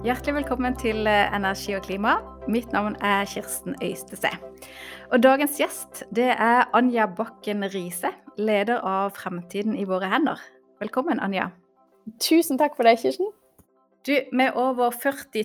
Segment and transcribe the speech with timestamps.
[0.00, 2.14] Hjertelig velkommen til eh, Energi og klima.
[2.48, 4.30] Mitt navn er Kirsten Øystese.
[5.12, 8.08] Og dagens gjest det er Anja Bakken Riise,
[8.40, 10.40] leder av Fremtiden i våre hender.
[10.80, 11.50] Velkommen, Anja.
[12.16, 13.28] Tusen takk for det, Kirsten.
[14.02, 15.44] Du, Med over 40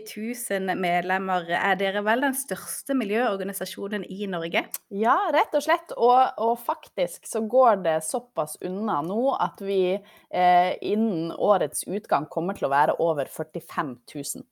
[0.50, 4.62] 000 medlemmer, er dere vel den største miljøorganisasjonen i Norge?
[4.96, 5.92] Ja, rett og slett.
[6.00, 12.30] Og, og faktisk så går det såpass unna nå at vi eh, innen årets utgang
[12.32, 14.46] kommer til å være over 45 000.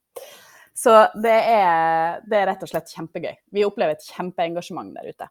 [0.76, 3.32] Så det er, det er rett og slett kjempegøy.
[3.56, 5.30] Vi opplever et kjempeengasjement der ute.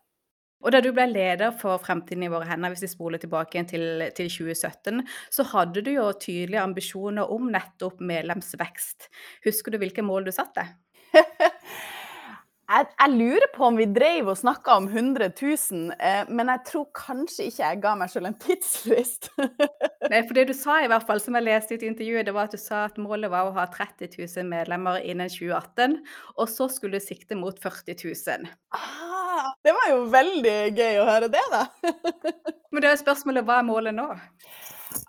[0.64, 4.06] Og da du ble leder for Fremtiden i våre hender, hvis vi spoler tilbake til,
[4.16, 5.04] til 2017,
[5.36, 9.10] så hadde du jo tydelige ambisjoner om nettopp medlemsvekst.
[9.48, 10.70] Husker du hvilke mål du satte?
[12.74, 16.62] Jeg, jeg, lurer på om vi drev og snakka om 100 000, eh, men jeg
[16.72, 19.30] tror kanskje ikke jeg ga meg selv en tidsfrist.
[20.12, 22.50] Nei, for det du sa i hvert fall, som jeg leste i intervjuet, det var
[22.50, 26.00] at du sa at målet var å ha 30 000 medlemmer innen 2018,
[26.34, 28.50] og så skulle du sikte mot 40 000.
[28.74, 31.68] Ah, det var jo veldig gøy å høre det, da.
[32.74, 34.10] men det er spørsmålet hva er målet nå?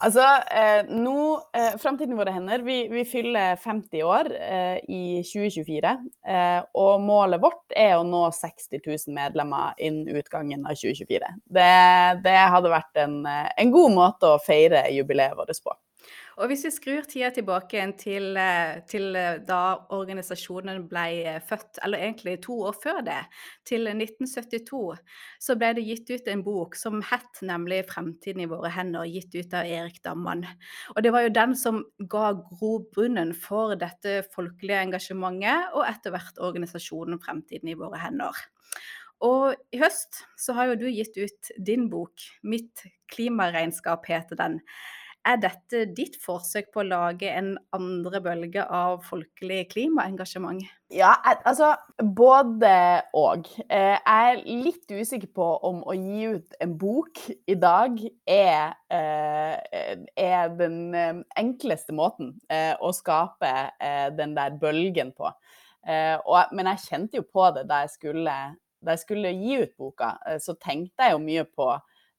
[0.05, 1.17] Altså, eh, nå
[1.57, 2.63] eh, Framtiden våre hender.
[2.67, 5.95] Vi, vi fyller 50 år eh, i 2024.
[6.29, 11.33] Eh, og målet vårt er å nå 60 000 medlemmer innen utgangen av 2024.
[11.59, 11.71] Det,
[12.27, 15.77] det hadde vært en, eh, en god måte å feire jubileet vårt på.
[16.41, 21.79] Og hvis vi skrur tida tilbake til, eh, til, eh, da organisasjonen ble eh, født,
[21.85, 23.21] eller egentlig to år før det,
[23.65, 24.99] til 1972,
[25.39, 29.35] så ble det gitt ut en bok som het nemlig 'Fremtiden i våre hender', gitt
[29.35, 30.47] ut av Erik Damman.
[30.97, 36.39] Og det var jo den som ga grobunnen for dette folkelige engasjementet, og etter hvert
[36.39, 38.35] organisasjonen 'Fremtiden i våre hender'.
[39.23, 44.61] Og i høst så har jo du gitt ut din bok, 'Mitt klimaregnskap' heter den.
[45.25, 50.61] Er dette ditt forsøk på å lage en andre bølge av folkelig klimaengasjement?
[50.93, 51.15] Ja,
[51.49, 52.73] altså både
[53.17, 53.49] og.
[53.65, 57.97] Eh, jeg er litt usikker på om å gi ut en bok i dag
[58.29, 62.35] er, eh, er den eh, enkleste måten
[62.85, 63.55] å skape
[64.19, 65.31] den der bølgen på.
[65.85, 68.37] Men jeg kjente jo på det da jeg skulle,
[68.85, 70.15] da jeg skulle gi ut boka.
[70.41, 71.73] Så tenkte jeg jo mye på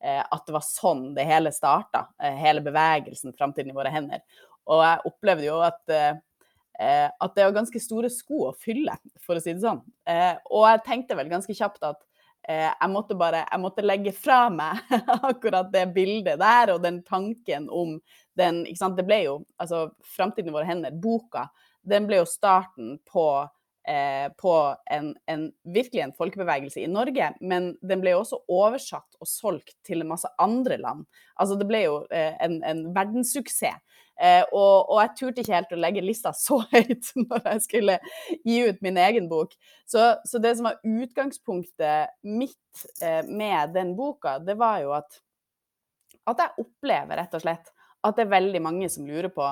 [0.06, 4.22] at det var sånn det hele starta, eh, hele bevegelsen Framtiden i våre hender.
[4.70, 9.38] Og jeg opplevde jo at, eh, at det var ganske store sko å fylle, for
[9.38, 9.80] å si det sånn.
[10.52, 12.02] Og jeg tenkte vel ganske kjapt at
[12.46, 14.78] jeg måtte bare jeg måtte legge fra meg
[15.32, 17.96] akkurat det bildet der og den tanken om
[18.38, 21.48] den ikke sant, Det ble jo altså Framtiden i våre hender, boka,
[21.82, 23.26] den ble jo starten på
[23.88, 24.54] eh, på
[24.92, 29.76] en, en, virkelig en folkebevegelse i Norge, men den ble jo også oversatt og solgt
[29.88, 31.06] til en masse andre land.
[31.40, 33.82] Altså det ble jo eh, en, en, verdenssuksess.
[34.16, 38.00] Eh, og, og, jeg turte ikke helt å legge lista så høyt når jeg skulle
[38.48, 39.56] gi ut min egen bok.
[39.90, 45.22] Så, så det som var utgangspunktet mitt eh, med den boka, det var jo at,
[46.32, 47.72] at jeg opplever rett og slett
[48.06, 49.46] at det er veldig mange som lurer på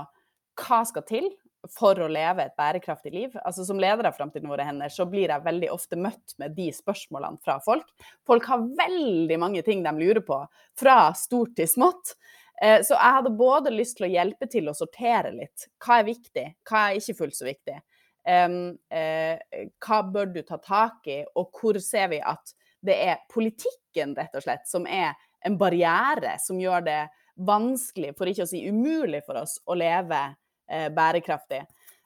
[0.62, 1.32] hva skal til
[1.72, 3.36] for å leve et bærekraftig liv.
[3.46, 6.70] Altså Som leder av Framtiden våre hender, så blir jeg veldig ofte møtt med de
[6.76, 7.88] spørsmålene fra folk.
[8.28, 10.42] Folk har veldig mange ting de lurer på,
[10.80, 12.16] fra stort til smått.
[12.62, 15.70] Eh, så jeg hadde både lyst til å hjelpe til å sortere litt.
[15.84, 17.80] Hva er viktig, hva er ikke fullt så viktig?
[18.24, 24.36] hva bør du ta tak i, og hvor ser vi at det er politikken, rett
[24.36, 25.12] og slett, som er
[25.44, 27.02] en barriere som gjør det
[27.36, 30.38] vanskelig, for ikke å si umulig, for oss å leve eh,
[30.68, 31.64] bærekraftig.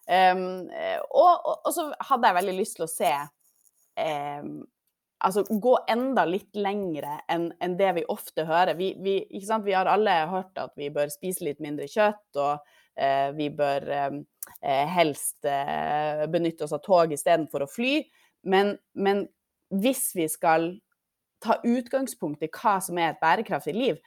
[0.08, 0.70] Um,
[1.12, 3.10] og, og, så hadde jeg veldig lyst til å se
[4.00, 4.54] um,
[5.28, 8.78] Altså gå enda litt lengre enn en det vi ofte hører.
[8.78, 13.30] Vi, vi, vi, har alle hørt at vi bør spise litt mindre kjøtt, og uh,
[13.34, 14.20] vi bør um,
[14.94, 17.96] helst uh, benytte oss av tog istedenfor å fly.
[18.46, 19.26] Men, men
[19.74, 20.70] hvis vi skal
[21.42, 23.98] ta utgangspunkt i hva som er et bærekraftig liv,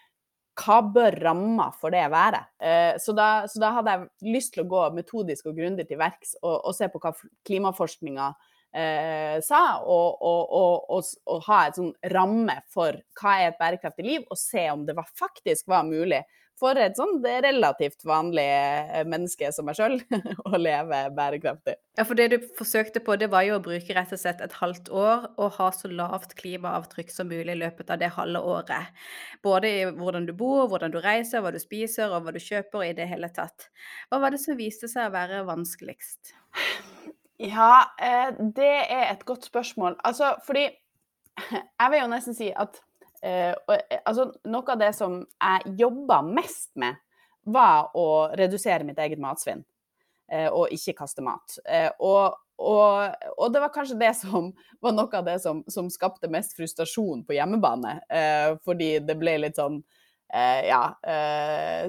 [0.60, 2.40] hva bør ramma for det være?
[2.60, 6.00] Eh, så, da, så, da, hadde jeg lyst til å gå metodisk og grundig til
[6.00, 7.12] verks og, og, se på hva
[7.48, 8.28] klimaforskninga
[8.76, 14.28] eh, sa, og, og, og, ha et sånn ramme for hva er et bærekraftig liv,
[14.28, 16.22] og se om det var, faktisk var mulig
[16.60, 19.96] for et sånn relativt vanlig eh, menneske som meg sjøl
[20.50, 21.76] å leve bærekraftig.
[21.98, 24.56] Ja, for det du forsøkte på, det var jo å bruke rett og slett et
[24.60, 29.00] halvt år og ha så lavt klimaavtrykk som mulig i løpet av det halve året.
[29.44, 32.86] Både i hvordan du bor, hvordan du reiser, hva du spiser og hva du kjøper
[32.90, 33.70] i det hele tatt.
[34.10, 36.36] Hva var det som viste seg å være vanskeligst?
[37.40, 39.96] Ja, eh, det er et godt spørsmål.
[40.04, 40.68] Altså, fordi
[41.80, 42.82] jeg vil jo nesten si at
[43.22, 46.98] Eh, og, altså, noe av det som jeg jobba mest med,
[47.50, 49.64] var å redusere mitt eget matsvinn.
[50.30, 51.56] og ikke kaste mat.
[51.98, 56.30] Og, og, og, det var kanskje det som var noe av det som, som skapte
[56.30, 57.96] mest frustrasjon på hjemmebane.
[58.62, 59.80] fordi det ble litt sånn
[60.30, 60.94] Ja,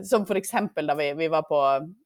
[0.02, 2.01] som for eksempel da vi, vi var på Eh,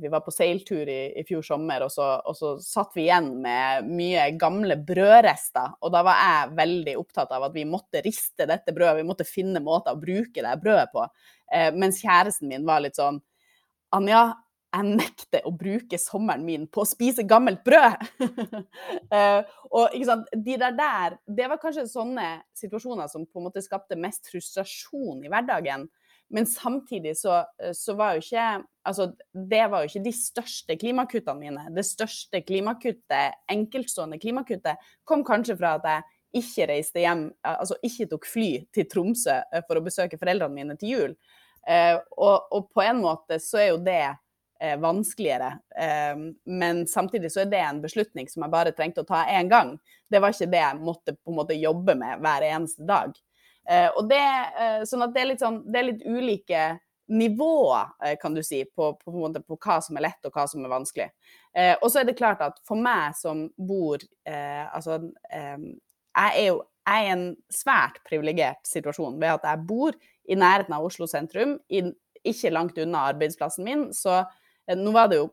[0.00, 3.28] vi var på seiltur i, i fjor sommer, og så, og så, satt vi igjen
[3.44, 5.76] med mye gamle brødrester.
[5.84, 9.28] Og da var jeg veldig opptatt av at vi måtte riste dette brødet, vi måtte
[9.28, 11.06] finne måter å bruke det brødet på.
[11.52, 13.22] Eh, mens kjæresten min var litt sånn
[13.94, 14.26] Anja,
[14.68, 18.02] jeg nekter å bruke sommeren min på å spise gammelt brød!
[19.16, 19.38] eh,
[19.72, 22.26] og ikke sant, de der der, Det var kanskje sånne
[22.56, 25.88] situasjoner som på en måte skapte mest frustrasjon i hverdagen.
[26.30, 30.74] Men samtidig så, eh, så, var jo ikke Altså, det var jo ikke de største
[30.80, 31.64] klimakuttene mine.
[31.76, 38.06] Det største klimakuttet, enkeltstående klimakuttet, kom kanskje fra at jeg ikke reiste hjem, altså ikke
[38.08, 41.14] tok fly til Tromsø eh, for å besøke foreldrene mine til jul.
[41.68, 45.52] Eh, og, og, på en måte så er jo det eh, vanskeligere.
[45.76, 49.52] Eh, men samtidig så er det en beslutning som jeg bare trengte å ta én
[49.52, 49.76] gang.
[50.08, 53.12] Det var ikke det jeg måtte på en måte jobbe med hver eneste dag.
[53.68, 54.24] Eh, og det,
[54.60, 56.62] eh, sånn at det er litt, sånn, det er litt ulike
[57.12, 60.46] nivåer, eh, kan du si, på, på, på, på, hva som er lett og hva
[60.48, 61.08] som er vanskelig.
[61.82, 63.98] Og så er det klart at for meg som bor
[64.28, 64.98] Altså,
[65.32, 69.96] jeg er jo jeg er i en svært privilegert situasjon ved at jeg bor
[70.30, 73.82] i nærheten av Oslo sentrum, ikke langt unna arbeidsplassen min.
[73.92, 74.22] Så
[74.72, 75.26] nå var det jo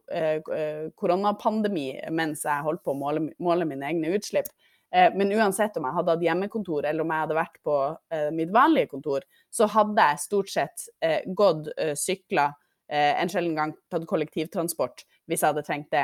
[1.00, 1.86] koronapandemi
[2.16, 4.50] mens jeg holdt på å måle, måle mine egne utslipp.
[4.96, 7.80] Eh, men uansett om jeg hadde hatt hjemmekontor eller om jeg hadde vært på
[8.16, 12.52] eh, mitt vanlige kontor, så hadde jeg stort sett eh, gått, sykla,
[12.86, 16.04] en sjelden gang tatt kollektivtransport hvis jeg hadde trengt det.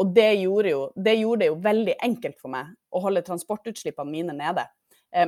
[0.00, 4.08] Og det gjorde, jo, det gjorde det jo veldig enkelt for meg å holde transportutslippene
[4.08, 4.64] mine nede.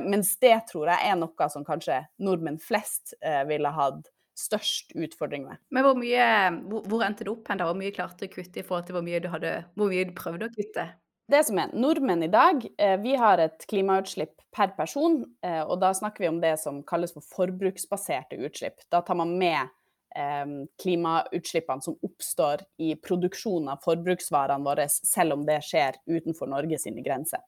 [0.01, 3.13] Mens det tror jeg er noe som kanskje nordmenn flest
[3.45, 5.61] ville hatt størst utfordring med.
[5.69, 6.25] Men hvor mye,
[6.65, 7.69] hvor, endte det opp hen da?
[7.69, 10.09] Hvor mye klarte du å kutte i forhold til hvor mye du, hadde, hvor mye
[10.09, 10.89] du prøvde å kutte?
[11.31, 15.79] Det som er, Nordmenn i dag eh, vi har et klimautslipp per person, eh, og
[15.79, 18.83] da snakker vi om det som kalles for forbruksbaserte utslipp.
[18.91, 19.71] Da tar man med
[20.17, 20.51] eh,
[20.83, 27.03] klimautslippene som oppstår i produksjonen av forbruksvarene våre, selv om det skjer utenfor Norge sine
[27.05, 27.43] grenser.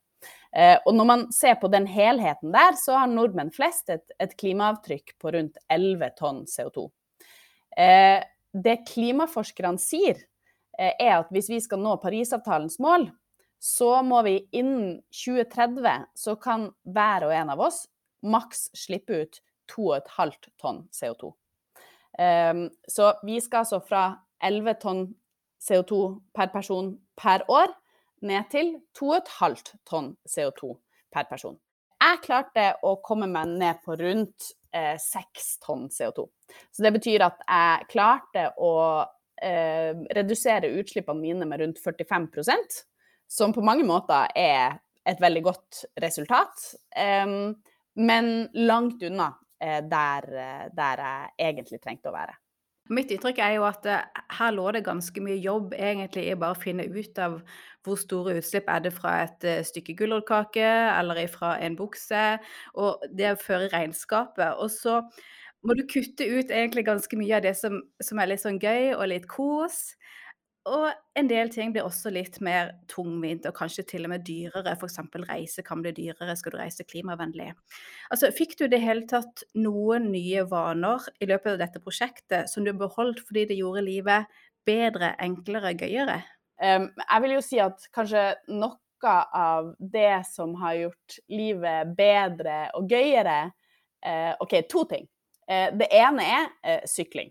[0.56, 5.12] Og når man ser på den helheten der, så har nordmenn flest et, et klimaavtrykk
[5.20, 6.86] på rundt 11 tonn CO2.
[8.64, 10.24] Det klimaforskerne sier,
[10.80, 13.04] er at hvis vi skal nå Parisavtalens mål,
[13.66, 17.80] så må vi innen 2030 så kan hver og en av oss
[18.22, 19.40] maks slippe ut
[19.72, 21.32] 2,5 tonn CO2.
[21.32, 21.34] Um,
[22.22, 24.04] ehm, så vi skal altså fra
[24.38, 25.02] 11 tonn
[25.58, 26.00] CO2
[26.36, 27.74] per person per år
[28.22, 30.72] ned til 2,5 tonn CO2
[31.10, 31.58] per person.
[31.96, 36.28] Jeg klarte å komme meg ned på rundt eh, 6 tonn CO2.
[36.70, 38.74] Så det betyr at jeg klarte å
[39.42, 42.28] eh, redusere utslippene mine med rundt 45
[43.28, 46.64] som på mange måter er et veldig godt resultat.
[47.96, 50.26] Men langt unna uh, der,
[50.76, 51.04] der,
[51.38, 52.34] jeg egentlig trengte å være.
[52.92, 56.54] Mitt inntrykk er jo at uh, her lå det ganske mye jobb egentlig i bare
[56.54, 57.38] å finne ut av
[57.86, 62.22] hvor store utslipp er det fra et stykke gulrotkake eller fra en bukse,
[62.74, 64.58] og det å føre regnskapet.
[64.58, 65.00] Og så
[65.66, 68.92] må du kutte ut egentlig ganske mye av det som, som er litt sånn gøy
[68.96, 69.96] og litt kos.
[70.66, 74.72] Og en del ting blir også litt mer tungvint og kanskje til og med dyrere.
[74.74, 74.98] F.eks.
[75.28, 77.52] reise kan bli dyrere, skal du reise klimavennlig.
[78.10, 82.50] Altså, Fikk du i det hele tatt noen nye vaner i løpet av dette prosjektet
[82.50, 86.18] som du beholdt fordi det gjorde livet bedre, enklere, gøyere?
[86.58, 88.74] Um, jeg vil jo si at kanskje noe
[89.06, 95.06] av det som har gjort livet bedre og gøyere uh, OK, to ting.
[95.46, 97.30] Uh, det ene er uh, sykling.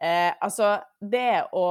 [0.00, 1.64] altså det å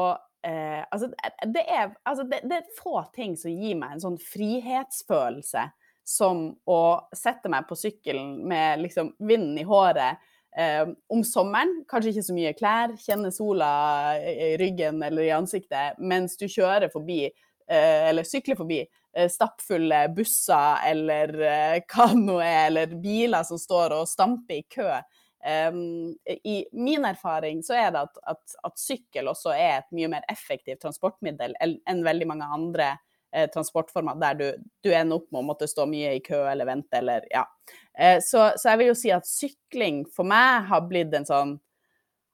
[0.47, 1.09] eh, altså,
[1.45, 5.67] det, er, altså det, det, er, få ting som gir meg en sånn frihetsfølelse
[6.09, 6.81] som å
[7.15, 10.21] sette meg på sykkelen med liksom vinden i håret.
[10.57, 13.69] Eh, om sommeren, kanskje ikke så mye klær, kjenne sola
[14.17, 17.27] i ryggen eller i ansiktet mens du kjører forbi,
[17.69, 18.79] eh, eller sykler forbi,
[19.13, 24.63] eh, stappfulle busser eller eh, hva det nå er, eller biler som står og stamper
[24.63, 24.89] i kø.
[25.45, 30.09] Um, I min erfaring så er det at, at, at, sykkel også er et mye
[30.11, 32.89] mer effektivt transportmiddel enn veldig mange andre
[33.31, 34.45] eh, transportformer der du,
[34.83, 37.45] du, ender opp med å måtte stå mye i kø eller vente eller ja.
[37.95, 41.55] Eh, så, så, jeg vil jo si at sykling for meg har blitt en sånn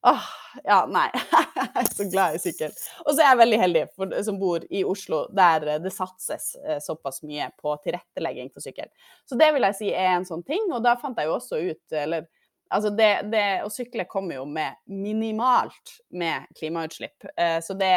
[0.05, 0.25] Åh,
[0.63, 1.07] ja, nei.
[1.55, 2.73] jeg er så glad i sykkel.
[3.07, 6.77] Og så er jeg veldig heldig for, som bor i Oslo, der det satses eh,
[6.77, 8.91] såpass mye på tilrettelegging for sykkel.
[9.25, 10.67] Så det vil jeg si er en sånn ting.
[10.69, 12.29] Og da fant jeg jo også ut, eller
[12.73, 17.27] Altså det, det, å sykle kommer jo med minimalt med klimautslipp.
[17.37, 17.93] Eh, så det,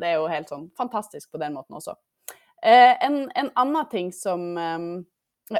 [0.00, 1.96] det, er jo helt sånn fantastisk på den måten også.
[2.62, 4.86] Eh, en, en annen ting som eh,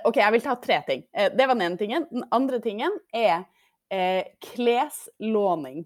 [0.03, 1.05] OK, jeg vil ta tre ting.
[1.15, 2.07] Eh, det var den ene tingen.
[2.11, 3.45] Den andre tingen er
[3.91, 5.85] eh, kleslåning.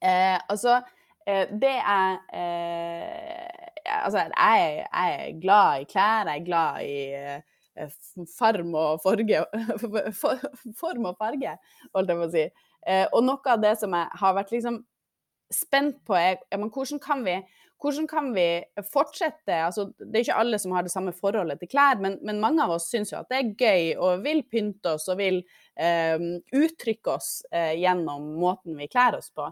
[0.00, 0.80] Eh, altså,
[1.28, 2.22] det er
[3.88, 6.98] Altså, jeg, jeg, er glad i klær, jeg er glad i
[7.86, 9.44] og farge
[10.80, 11.56] Form og farge,
[11.94, 12.44] holdt jeg på å si.
[13.12, 14.82] Og noe av det som jeg har vært liksom
[15.52, 17.38] spent på, er men hvordan kan vi
[17.78, 18.46] hvordan kan vi
[18.90, 22.40] fortsette altså, Det er ikke alle som har det samme forholdet til klær, men, men
[22.42, 25.40] mange av oss syns jo at det er gøy og vil pynte oss og vil
[25.78, 26.18] eh,
[26.58, 29.46] uttrykke oss eh, gjennom måten vi kler oss på.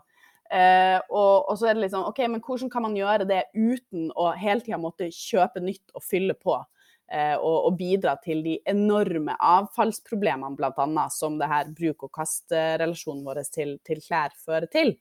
[0.51, 3.45] Eh, og, og, så er det litt sånn OK, men hvordan kan man gjøre det
[3.55, 6.59] uten å hele tida måtte kjøpe nytt og fylle på?
[7.07, 11.05] Eh, og, og, bidra til de enorme avfallsproblemene, bl.a.
[11.15, 14.97] som det her bruk-og-kast-relasjonen vår til, til klær fører til.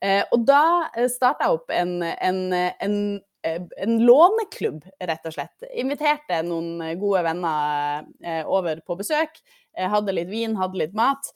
[0.00, 0.62] Eh, og da
[0.94, 2.96] eh, starta jeg opp en, en, en,
[3.50, 5.66] en, låneklubb, rett og slett.
[5.74, 9.42] Inviterte noen gode venner over på besøk.
[9.74, 11.32] Hadde litt vin, hadde litt mat.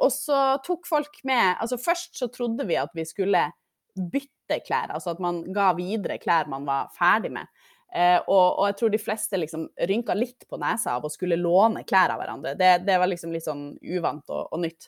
[0.00, 3.44] og så tok folk med Altså først så trodde vi at vi skulle
[3.94, 7.46] bytte klær, altså at man ga videre klær man var ferdig med.
[7.90, 11.82] Og, og, jeg tror de fleste liksom rynka litt på nesa av å skulle låne
[11.82, 12.52] klær av hverandre.
[12.54, 14.86] Det, det var liksom litt sånn uvant og, og nytt.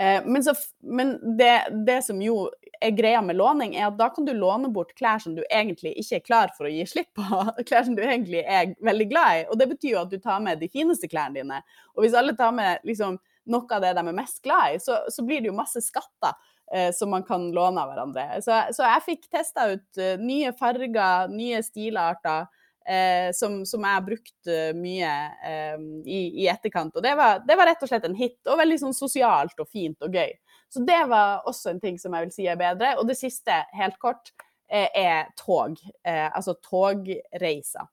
[0.00, 2.46] Eh, men, så, men det, det, som jo
[2.80, 5.92] er greia med låning, er at da kan du låne bort klær som du egentlig
[6.00, 7.42] ikke er klar for å gi slipp på.
[7.68, 9.44] Klær som du egentlig er veldig glad i.
[9.50, 11.60] Og det betyr jo at du tar med de fineste klærne dine.
[11.96, 13.20] Og hvis alle tar med liksom,
[13.52, 16.32] noe av det de er mest glad i, så, så blir det jo masse skatter
[16.32, 16.51] eh,
[16.96, 18.38] som man kan låne av hverandre.
[18.40, 22.46] Så, så jeg fikk testa ut uh, nye farger, nye stilarter
[22.88, 25.10] eh, som, som, jeg har brukt mye
[25.46, 26.96] eh, i, i, etterkant.
[26.96, 29.70] Og det var, det var, rett og slett en hit, og veldig sånn sosialt og
[29.70, 30.32] fint og gøy.
[30.72, 32.94] Så det var også en ting som jeg vil si er bedre.
[33.00, 34.32] Og det siste, helt kort,
[34.70, 35.76] eh, er tog.
[36.04, 37.90] Eh, altså togreiser.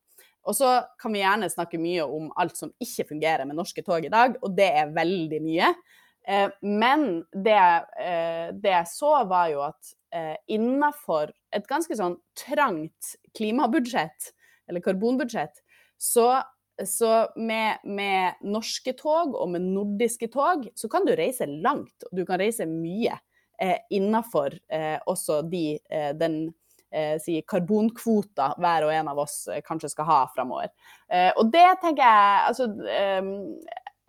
[0.48, 4.06] Og så kan vi gjerne snakke mye om alt som ikke fungerer med norske tog
[4.08, 5.74] i dag, og det er veldig mye.
[6.28, 7.62] Eh, men det,
[8.60, 9.96] det jeg så, var jo at
[10.50, 14.32] innafor et ganske sånn trangt klimabudsjett,
[14.70, 15.62] eller karbonbudsjett,
[16.00, 16.42] så,
[16.86, 22.08] så med, med, norske tog og med nordiske tog, så kan du reise langt.
[22.10, 23.18] Og du kan reise mye
[23.62, 26.42] eh, innafor eh, også de, eh, den
[26.92, 30.72] eh, si karbonkvota hver og en av oss eh, kanskje skal ha framover.
[31.12, 32.70] Eh, og det tenker jeg Altså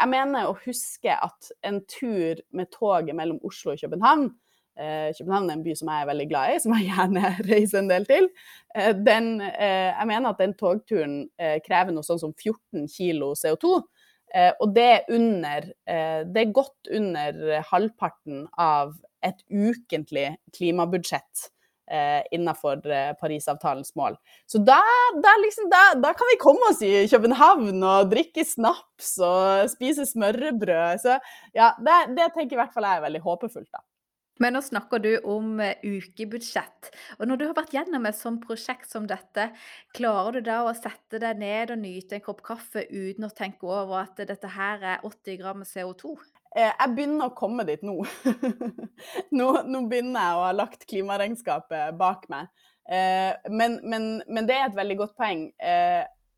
[0.01, 4.31] jeg mener å huske at en tur med toget mellom Oslo og København
[4.81, 7.83] Eh, København er en by som jeg er veldig glad i, som jeg gjerne reiser
[7.83, 8.29] en del til.
[8.77, 11.17] Eh, den, eh, jeg mener at den togturen
[11.67, 13.81] krever noe sånn som 14 kilo CO2.
[14.63, 15.65] Og det er, under,
[16.23, 18.93] det er godt under halvparten av
[19.27, 21.49] et ukentlig klimabudsjett
[22.31, 22.81] innenfor
[23.21, 24.17] Parisavtalens mål.
[24.47, 24.79] Så da,
[25.19, 30.07] da, liksom, da, da, kan vi komme oss i København og drikke snaps og spise
[30.07, 31.03] smørrebrød.
[31.03, 31.19] Så
[31.57, 33.83] ja, det, det tenker i hvert fall jeg er veldig håpefullt, da.
[34.41, 36.89] Men nå snakker du om eh, ukebudsjett.
[37.19, 39.51] Og når du har vært gjennom et sånt prosjekt som dette,
[39.97, 43.69] klarer du da å sette deg ned og nyte en kopp kaffe uten å tenke
[43.69, 46.17] over at dette her er 80 gram CO2?
[46.57, 47.99] Eh, jeg begynner å komme dit nå.
[49.39, 49.49] nå.
[49.67, 49.83] nå.
[49.91, 52.51] begynner jeg å ha lagt klimaregnskapet bak meg.
[52.91, 55.47] Eh, men, men, men, det er et veldig godt poeng.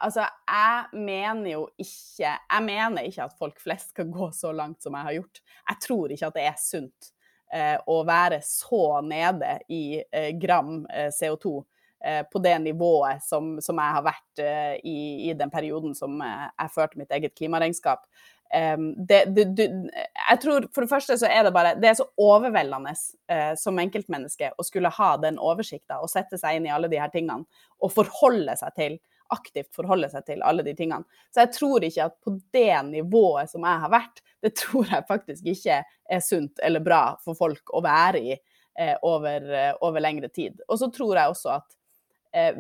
[0.03, 4.83] Altså, jeg mener jo ikke Jeg mener ikke at folk flest skal gå så langt
[4.83, 5.43] som jeg har gjort.
[5.71, 7.13] Jeg tror ikke at det er sunt
[7.53, 11.61] Eh, å være så nede i eh, gram eh, CO2
[12.03, 14.41] på det nivået som, som jeg har vært
[14.83, 14.95] i,
[15.29, 18.09] i, den perioden som jeg førte mitt eget klimaregnskap.
[18.53, 22.05] Det, du, du, jeg tror For det første så er det bare Det er så
[22.21, 26.91] overveldende uh, som enkeltmenneske å skulle ha den oversikta og sette seg inn i alle
[26.93, 27.47] de her tingene
[27.81, 28.99] og forholde seg til
[29.33, 31.09] aktivt forholde seg til alle de tingene.
[31.33, 35.09] Så jeg tror ikke at på det nivået som jeg har vært, det tror jeg
[35.09, 40.05] faktisk ikke er sunt eller bra for folk å være i eh, over, eh, over,
[40.05, 40.61] lengre tid.
[40.69, 41.79] Og så tror jeg også at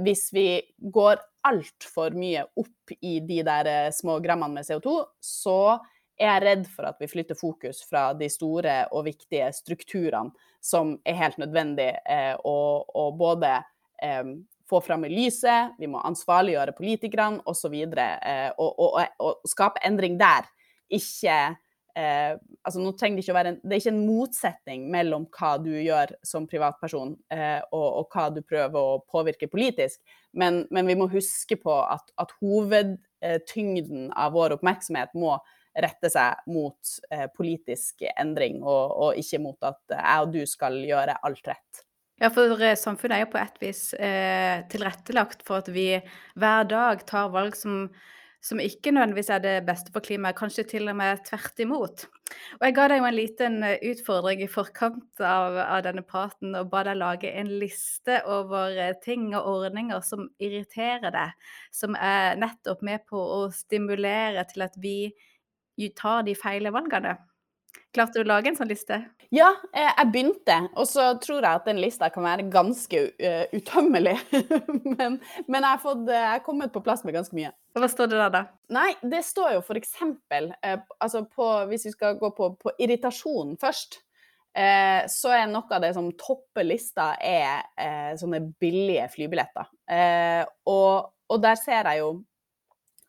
[0.00, 0.46] hvis vi
[0.92, 5.78] går altfor mye opp i de der eh, små grammene med CO2, så
[6.20, 10.32] er jeg redd for at vi flytter fokus fra de store og viktige strukturene
[10.62, 12.56] som er helt nødvendig eh, å,
[12.86, 13.56] å både
[14.02, 14.34] eh,
[14.70, 17.74] få fram i lyset, vi må ansvarliggjøre politikerne osv.
[17.74, 20.46] Eh, og, og, og, og skape endring der.
[20.92, 21.56] Ikke
[21.98, 25.26] eh, altså nå trenger Det ikke å være en, det er ikke en motsetning mellom
[25.36, 30.00] hva du gjør som privatperson eh, og, og, hva du prøver å påvirke politisk,
[30.32, 35.36] men, men vi må huske på at, at hovedtyngden av vår oppmerksomhet må
[35.72, 40.76] rette seg mot eh, politisk endring, og, og, ikke mot at jeg og du skal
[40.84, 41.84] gjøre alt rett.
[42.20, 45.86] Ja, for eh, samfunnet er jo på et vis eh, tilrettelagt for at vi
[46.38, 47.88] hver dag tar valg som
[48.42, 52.04] som ikke nødvendigvis er det beste for klimaet, kanskje til og med tvert imot.
[52.58, 56.56] Og jeg ga deg jo en liten eh, utfordring i forkant av, av denne praten
[56.58, 61.36] og ba deg lage en liste over eh, ting og ordninger som irriterer deg,
[61.74, 65.12] som er nettopp med på å stimulere til at vi
[65.98, 67.16] tar de feile valgene.
[67.92, 68.98] Klarte du å lage en sånn liste?
[69.32, 73.06] Ja, eh, jeg begynte, og så tror jeg at den lista kan være ganske
[73.54, 74.18] utømmelig.
[74.98, 77.52] men, men, jeg har kommet på plass med ganske mye.
[77.72, 78.42] Hva står det der, da?
[78.74, 82.74] Nei, det står jo for eksempel, eh, altså på, hvis vi skal gå på, på
[82.84, 84.00] irritasjon først,
[84.56, 87.64] eh, så er noe av det som topper lista, er
[88.20, 89.72] sånne billige flybilletter.
[90.68, 92.12] Og, og, der ser jeg jo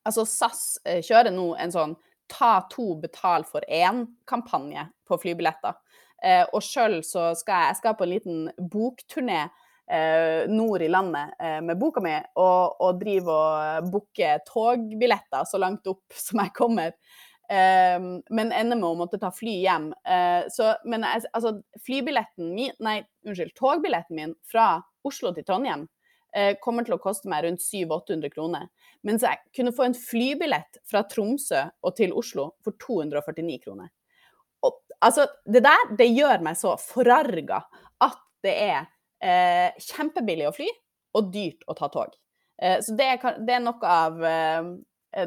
[0.04, 1.94] Altså, SAS kjører nå en sånn
[2.28, 5.78] ta to, betal for én-kampanje på flybilletter.
[6.24, 9.63] Eh, og sjøl så skal jeg, jeg skal på en liten bokturné eh,
[10.50, 15.88] nord i landet eh, med boka mi, og, og drive og booker togbilletter så langt
[15.92, 16.96] opp som jeg kommer.
[17.52, 19.92] Eh, men ender med å måtte ta fly hjem.
[20.08, 23.56] Eh, så, men altså, flybilletten min Nei, unnskyld.
[23.60, 25.88] Togbilletten min fra Oslo til Trondheim
[26.34, 28.70] Eh, kommer til å koste meg rundt 700-800 kroner.
[29.06, 33.92] Mens jeg kunne få en flybillett fra Tromsø og til Oslo for 249 kroner.
[34.66, 37.62] Og, altså, det der det gjør meg så forarga
[38.02, 38.90] at det er
[39.24, 40.70] eh, kjempebillig å fly
[41.18, 42.16] og dyrt å ta tog.
[42.62, 44.72] Eh, så det er, det, er noe av, eh,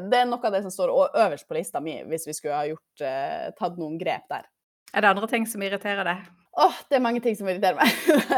[0.07, 2.67] det er noe av det som står øverst på lista mi, hvis vi skulle ha
[2.69, 4.47] gjort, eh, tatt noen grep der.
[4.93, 6.27] Er det andre ting som irriterer deg?
[6.57, 7.91] Åh, oh, det er mange ting som irriterer meg.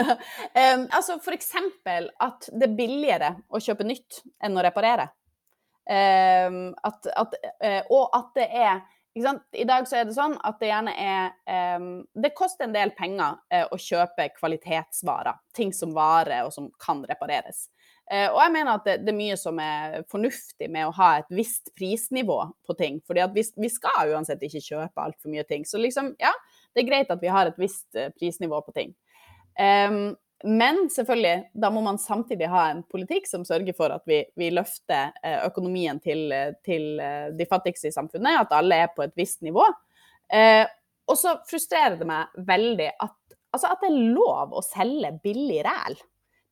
[0.59, 5.05] um, altså for eksempel at det er billigere å kjøpe nytt enn å reparere.
[5.89, 8.81] Um, at, at, uh, og at det er
[9.17, 12.91] I dag så er det sånn at det gjerne er um, Det koster en del
[12.97, 15.39] penger uh, å kjøpe kvalitetsvarer.
[15.55, 17.67] Ting som varer og som kan repareres.
[18.09, 21.09] Uh, og jeg mener at det, det, er mye som er fornuftig med å ha
[21.19, 23.01] et visst prisnivå på ting.
[23.05, 25.65] fordi vi, vi skal uansett ikke kjøpe altfor mye ting.
[25.65, 26.33] Så liksom, ja
[26.73, 28.95] det er greit at vi har et visst uh, prisnivå på ting.
[29.59, 34.21] Um, men selvfølgelig, da må man samtidig ha en politikk som sørger for at vi,
[34.39, 36.31] vi løfter eh, økonomien til,
[36.65, 37.01] til,
[37.35, 39.65] de fattigste i samfunnet, at alle er på et visst nivå.
[40.31, 40.63] Eh,
[41.09, 43.17] og så frustrerer det meg veldig at,
[43.51, 45.97] altså at det er lov å selge billig ræl.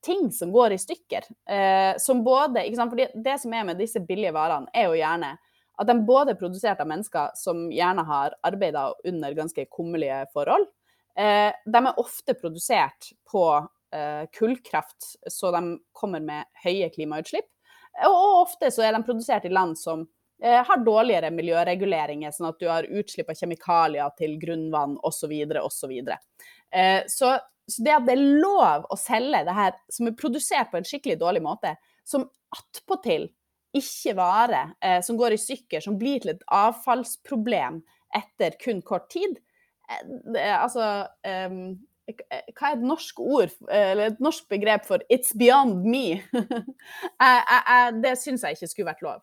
[0.04, 1.26] Ting som går i stykker.
[1.50, 2.64] Eh, som både?
[2.78, 5.36] Fordi det som er med disse billige varene, er jo gjerne
[5.78, 10.66] at de både er produsert av mennesker som gjerne har arbeida under ganske kummerlige forhold.
[11.18, 13.68] Eh, de er ofte produsert på eh,
[14.36, 15.62] kullkraft, så de
[15.96, 17.48] kommer med høye klimautslipp.
[18.06, 20.04] Og ofte så er de produsert i land som
[20.44, 25.34] eh, har dårligere miljøreguleringer, sånn at du har utslipp av kjemikalier til grunnvann osv.
[25.64, 25.96] osv.
[25.98, 27.34] Eh, så,
[27.68, 30.88] så det at det er lov å selge det her som er produsert på en
[30.88, 31.74] skikkelig dårlig måte,
[32.08, 33.32] som attpåtil
[33.78, 37.82] ikke varer, eh, som går i stykker, som blir til et avfallsproblem
[38.16, 39.42] etter kun kort tid.
[39.90, 41.50] Eh, altså eh,
[42.08, 46.24] hva er et norsk ord, eller et norsk begrep for 'it's beyond me'?
[48.04, 49.22] det syns jeg ikke skulle vært lov.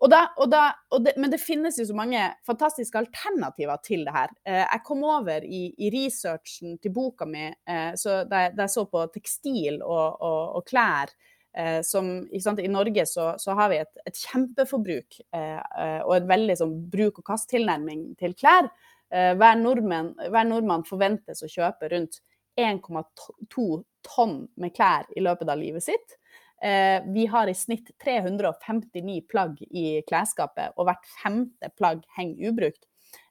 [0.00, 0.62] Og da, og da,
[0.96, 4.30] og det, men det finnes jo så mange fantastiske alternativer til det her.
[4.46, 8.86] Eh, jeg kom over i, i researchen til boka mi, eh, så da, jeg, så
[8.88, 10.16] på tekstil og,
[10.56, 11.12] og, klær
[11.58, 16.28] Eh, sant, I Norge så, så, har vi et, et kjempeforbruk eh, eh, og en
[16.30, 18.70] veldig sånn, bruk og kast-tilnærming til klær.
[19.10, 22.20] Eh, hver, nordmann, hver, nordmann, forventes å kjøpe rundt
[22.58, 23.66] 1,2
[24.06, 26.16] tonn med klær i løpet av livet sitt.
[26.62, 32.84] Eh, vi har i snitt 359 plagg i klesskapet, og hvert femte plagg henger ubrukt.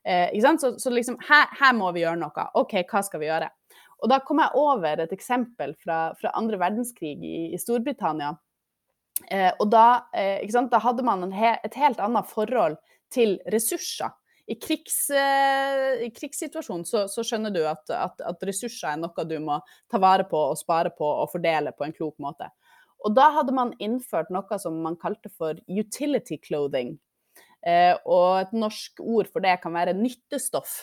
[0.04, 2.46] Eh, så, så liksom, her, her, må vi gjøre noe.
[2.60, 3.50] OK, hva skal vi gjøre?
[4.00, 8.32] Og da kom jeg over et eksempel fra, fra andre verdenskrig i, i Storbritannia.
[9.28, 12.78] Eh, og da, eh, da, hadde man he, et helt annet forhold
[13.12, 14.14] til ressurser.
[14.50, 19.26] I, krigs, eh, i krigssituasjonen så, så, skjønner du at, at, at, ressurser er noe
[19.28, 19.60] du må
[19.90, 22.50] ta vare på og spare på og fordele på en klok måte.
[23.06, 26.96] Og da hadde man innført noe som man kalte for utility clothing.
[27.66, 30.74] Eh, og et norsk ord for det kan være nyttestoff.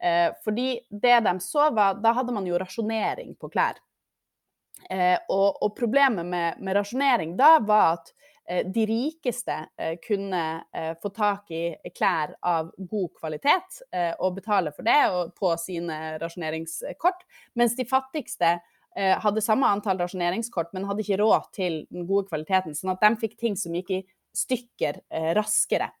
[0.00, 3.78] Eh, fordi det de så, var Da hadde man jo rasjonering på klær.
[4.88, 8.14] Eh, og, og, problemet med, med, rasjonering da var at
[8.66, 10.42] de rikeste eh, kunne
[10.74, 14.98] eh, få tak i klær av god kvalitet eh, og betale for det
[15.38, 18.58] på sine rasjoneringskort, mens de fattigste
[18.90, 22.74] hadde samme antall rasjoneringskort, men hadde ikke råd til den gode kvaliteten.
[22.74, 24.00] Sånn at de fikk ting som gikk i
[24.34, 24.98] stykker
[25.38, 25.92] raskere.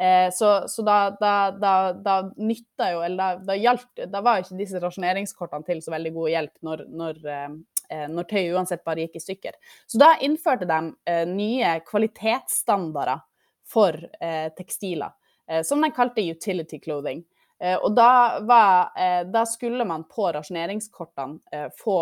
[0.00, 4.60] Eh, så, så da, da, da, da nytta jo, eller da, gjaldt Da var ikke
[4.60, 7.77] disse rasjoneringskortene til så veldig god hjelp når, når, eh,
[8.10, 9.56] når tøy uansett bare gikk i stykker.
[9.86, 13.24] Så da innførte de eh, nye kvalitetsstandarder
[13.68, 15.12] for eh, tekstiler,
[15.48, 17.24] eh, som de kalte utility clothing.
[17.60, 21.98] Eh, og da, var, eh, da, skulle man på rasjoneringskortene eh, få,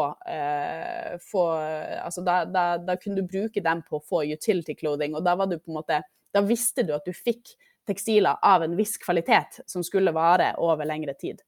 [1.31, 1.44] få
[2.03, 5.37] Altså da, da, da, kunne du bruke dem på å få utility clothing, og da
[5.37, 6.03] var du på en måte
[6.35, 7.55] Da visste du at du fikk
[7.88, 11.40] tekstiler av en viss kvalitet som skulle vare over lengre tid.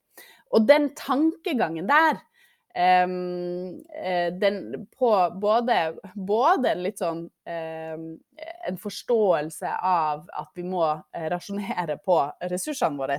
[0.55, 2.17] Og den tankegangen der
[2.75, 3.81] Um,
[4.39, 5.09] den på
[5.41, 5.77] både,
[6.13, 8.03] både litt sånn um,
[8.67, 12.19] en forståelse av at vi må eh, rasjonere på
[12.51, 13.17] ressursene våre.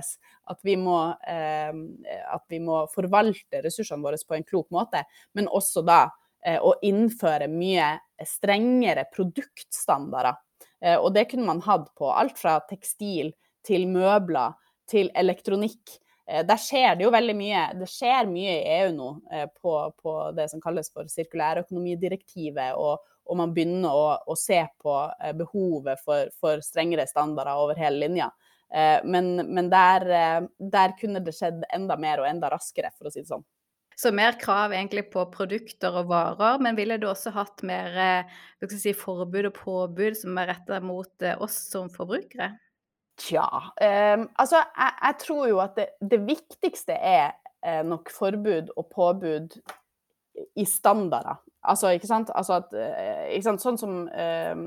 [0.51, 5.03] At vi, må, um, at vi må forvalte ressursene våre på en klok måte.
[5.37, 7.93] Men også da uh, å innføre mye
[8.27, 10.39] strengere produktstandarder.
[10.81, 13.33] Uh, og det kunne man hatt på alt fra tekstil
[13.67, 14.55] til møbler
[14.91, 15.99] til elektronikk.
[16.31, 17.63] Eh, der skjer det jo veldig mye.
[17.81, 23.01] Det skjer mye i EU nå eh, på, på det som kalles for sirkulærøkonomidirektivet, og,
[23.27, 28.05] og man begynner å, å, se på eh, behovet for, for, strengere standarder over hele
[28.05, 28.31] linja.
[28.71, 30.05] Men, men der,
[30.71, 33.43] der, kunne det skjedd enda mer og enda raskere, for å si det sånn.
[33.99, 37.99] Så mer krav egentlig på produkter og varer, men ville du også hatt mer
[38.71, 42.53] si, forbud og påbud som er retta mot oss som forbrukere?
[43.21, 43.45] Tja.
[43.77, 48.87] Um, altså, jeg, jeg, tror jo at det, det viktigste er eh, nok forbud og
[48.95, 49.59] påbud
[50.55, 51.37] i standarder.
[51.63, 52.31] Altså, ikke sant?
[52.35, 53.61] Altså at, eh, ikke sant?
[53.61, 54.65] Sånn som um,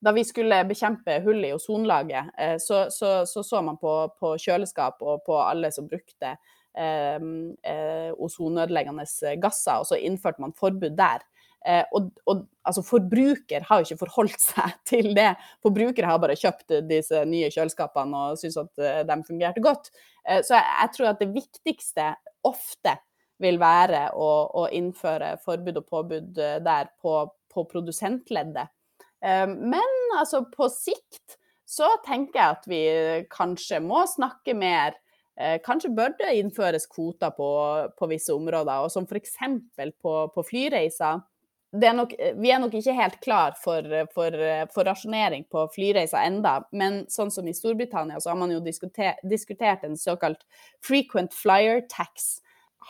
[0.00, 4.32] da vi skulle bekjempe hull i ozonlaget, eh, så, så, så, så man på, på,
[4.40, 9.04] kjøleskap og på alle som brukte eh, eh, ozonødeleggende
[9.42, 11.26] gasser, og så innførte man forbud der.
[11.66, 15.34] Eh, og, og altså, forbruker har jo ikke forholdt seg til det.
[15.64, 19.92] Forbrukere har bare kjøpt disse nye kjøleskapene og syns at uh, de fungerte godt.
[20.24, 22.10] Eh, så jeg, jeg, tror at det viktigste
[22.48, 22.96] ofte
[23.40, 24.30] vil være å,
[24.62, 27.14] å innføre forbud og påbud eh, der på,
[27.52, 28.72] på produsentleddet.
[29.24, 31.38] Eh, men altså, på sikt
[31.70, 32.82] så tenker jeg at vi
[33.30, 34.96] kanskje må snakke mer
[35.38, 37.50] eh, Kanskje bør det innføres kvoter på,
[37.96, 39.36] på visse områder, og som f.eks.
[40.02, 41.22] På, på flyreiser
[41.78, 44.36] er nok, vi er nok ikke helt klar for, for,
[44.74, 49.20] for, rasjonering på flyreiser enda, men sånn som i Storbritannia så har man jo diskutert,
[49.22, 50.42] diskutert en såkalt
[50.86, 52.40] frequent flyer tax.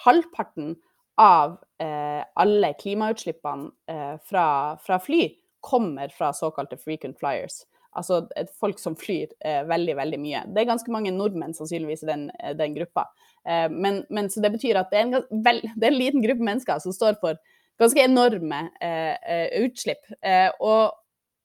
[0.04, 0.78] Halvparten
[1.20, 5.26] av eh, alle klimautslippene eh, fra, fra, fly
[5.60, 7.66] kommer fra såkalte frequent flyers.
[7.92, 8.22] Altså
[8.60, 10.44] folk som flyr eh, veldig, veldig mye.
[10.48, 13.10] Det er ganske mange nordmenn sannsynligvis i den, den gruppa.
[13.44, 16.24] Eh, men, men, så det betyr at det er, en, vel, det er en liten
[16.24, 17.40] gruppe mennesker som står for
[17.80, 20.04] ganske enorme eh, eh, utslipp.
[20.22, 20.92] Eh, og,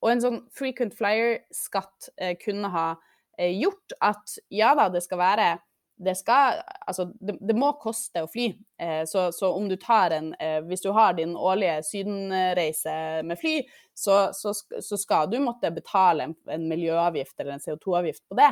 [0.01, 2.89] og, en sånn frequent flyer-skatt eh, kunne ha
[3.37, 5.55] eh, gjort at ja da, det skal være
[5.95, 6.57] det skal
[6.89, 8.49] Altså, det, det må koste å fly.
[8.83, 10.33] Eh, så, så, om du tar en
[10.67, 13.61] Hvis du har din årlige sydenreise med fly,
[13.95, 14.51] så, så,
[14.83, 18.51] så skal du måtte betale en, en miljøavgift eller en CO2-avgift på det.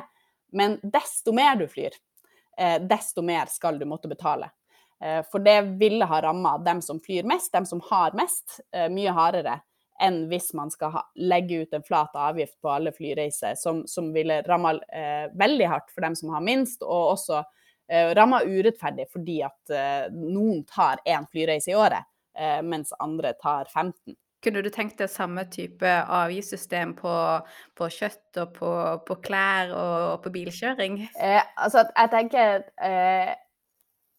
[0.55, 1.95] Men desto mer du flyr,
[2.87, 4.51] desto mer skal du måtte betale.
[5.01, 8.89] Eh, for det ville ha ramma dem som flyr mest, dem som har mest, eh,
[8.89, 9.60] mye hardere
[10.01, 14.41] enn hvis man skal legge ut en flat avgift på alle flyreiser, som, som ville
[14.47, 17.43] ramma eh, veldig hardt for dem som har minst, og også
[18.15, 19.71] ramma urettferdig fordi at
[20.15, 22.08] noen tar én flyreise i året,
[22.63, 24.15] mens andre tar 15.
[24.43, 27.12] Kunne du tenkt deg samme type avgiftssystem på,
[27.79, 28.71] på kjøtt og på,
[29.08, 30.97] på, klær og på bilkjøring?
[31.15, 33.32] Eh, altså, jeg tenker eh,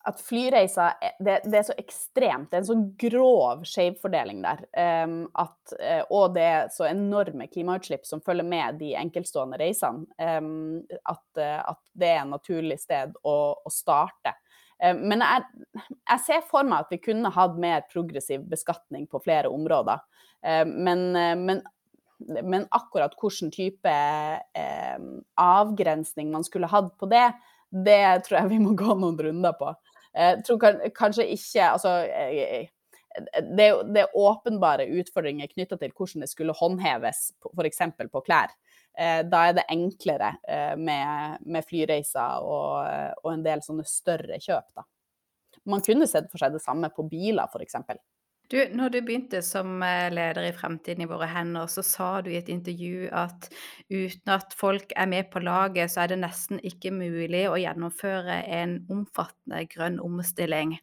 [0.05, 2.51] at flyreiser det, det, er så ekstremt.
[2.51, 4.61] Det er en sånn grov skjevfordeling der.
[4.77, 10.05] Um, at, uh, og det er så enorme klimautslipp som følger med de enkeltstående reisene.
[10.21, 14.35] Um, at, uh, at, det er en naturlig sted å, å starte.
[14.77, 15.47] Um, men jeg,
[15.79, 20.05] jeg, ser for meg at vi kunne hatt mer progressiv beskatning på flere områder.
[20.69, 21.65] Men, uh, men,
[22.45, 23.97] men, akkurat hvilken type
[25.41, 27.31] avgrensning man skulle hatt på det,
[27.73, 29.73] det tror jeg vi må gå noen runder på.
[30.15, 30.61] Jeg tror
[30.95, 32.69] kanskje ikke Altså eh,
[33.55, 37.83] det, det er åpenbare utfordringer knytta til hvordan det skulle håndheves, f.eks.
[38.11, 38.51] på klær.
[38.99, 42.83] Eh, da er det enklere eh, med, med flyreiser og,
[43.23, 44.67] og, en del sånne større kjøp.
[44.75, 44.87] Da.
[45.71, 47.79] Man kunne sett for seg det samme på biler, f.eks.
[48.53, 52.29] Du, når du begynte som eh, leder i Fremtiden i våre hender, så sa du
[52.29, 53.49] i et intervju at
[53.89, 58.43] uten at folk er med på laget, så er det nesten ikke mulig å gjennomføre
[58.59, 60.77] en omfattende grønn omstilling.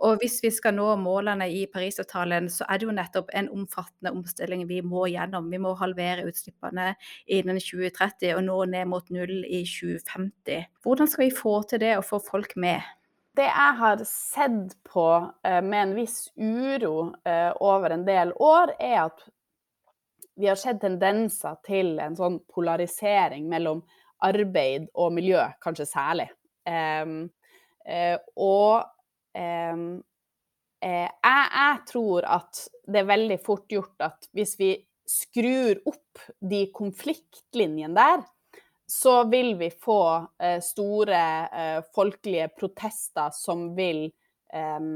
[0.00, 4.14] Og hvis vi skal nå målene i Parisavtalen, så er det jo nettopp en omfattende
[4.16, 5.52] omstilling vi må gjennom.
[5.52, 6.94] Vi må halvere utslippene
[7.28, 10.70] innen 2030 og nå ned mot null i 2050.
[10.80, 12.80] Hvordan skal vi få til det og få folk med?
[13.34, 15.06] Det jeg har sett på
[15.46, 19.24] eh, med en viss uro eh, over en del år, er at
[20.38, 23.84] vi har sett tendenser til en sånn polarisering mellom
[24.24, 26.26] arbeid og miljø, kanskje særlig.
[26.64, 27.28] Uh,
[28.40, 28.86] og
[30.80, 34.70] jeg, tror at det er veldig fort gjort at hvis vi
[35.04, 38.24] skrur opp de konfliktlinjene der,
[38.94, 44.04] så vil vi få eh, store eh, folkelige protester som vil
[44.54, 44.92] ehm,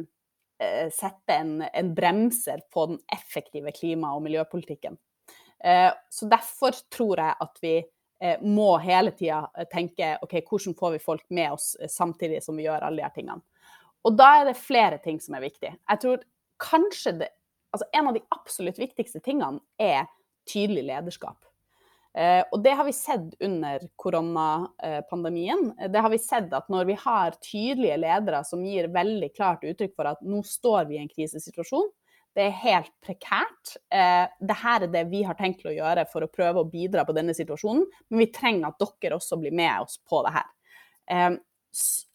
[0.62, 4.94] eh, sette en, en, bremser på den effektive klima- og miljøpolitikken.
[5.64, 7.74] Eh, så derfor tror jeg at vi
[8.22, 9.40] eh, må hele tida
[9.72, 13.16] tenke OK, hvordan får vi folk med oss samtidig som vi gjør alle de her
[13.18, 13.42] tingene.
[14.06, 15.74] Og da er det flere ting som er viktig.
[15.74, 16.22] Jeg tror
[16.62, 17.32] kanskje det,
[17.74, 20.06] altså En av de absolutt viktigste tingene er
[20.46, 21.47] tydelig lederskap.
[22.16, 25.73] Eh, og det har vi sett under koronapandemien.
[25.92, 29.94] Det har vi sett at når vi har tydelige ledere som gir veldig klart uttrykk
[29.97, 31.90] for at nå står vi i en krisesituasjon,
[32.37, 33.75] det er helt prekært.
[33.90, 37.16] Eh, Dette er det vi har tenkt å gjøre for å prøve å bidra på
[37.16, 40.51] denne situasjonen, men vi trenger at dere også blir med oss på det her.
[41.11, 41.31] Eh,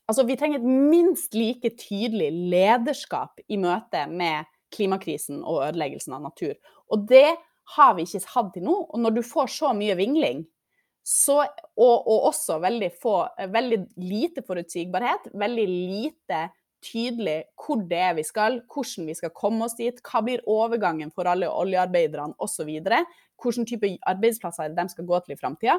[0.07, 6.23] altså, vi trenger et minst like tydelig lederskap i møte med klimakrisen og ødeleggelsen av
[6.25, 6.55] natur.
[6.93, 7.35] Og det
[7.75, 8.75] har vi ikke hatt til nå.
[8.89, 10.43] Og når du får så mye vingling,
[11.03, 11.41] så,
[11.75, 13.17] og, og, også veldig, få,
[13.51, 16.45] veldig lite forutsigbarhet, veldig lite
[16.83, 21.11] tydelig hvor det er vi skal, hvordan vi skal komme oss dit, hva blir overgangen
[21.15, 22.71] for alle oljearbeiderne osv.,
[23.43, 25.77] hvilken type arbeidsplasser de skal gå til i framtida.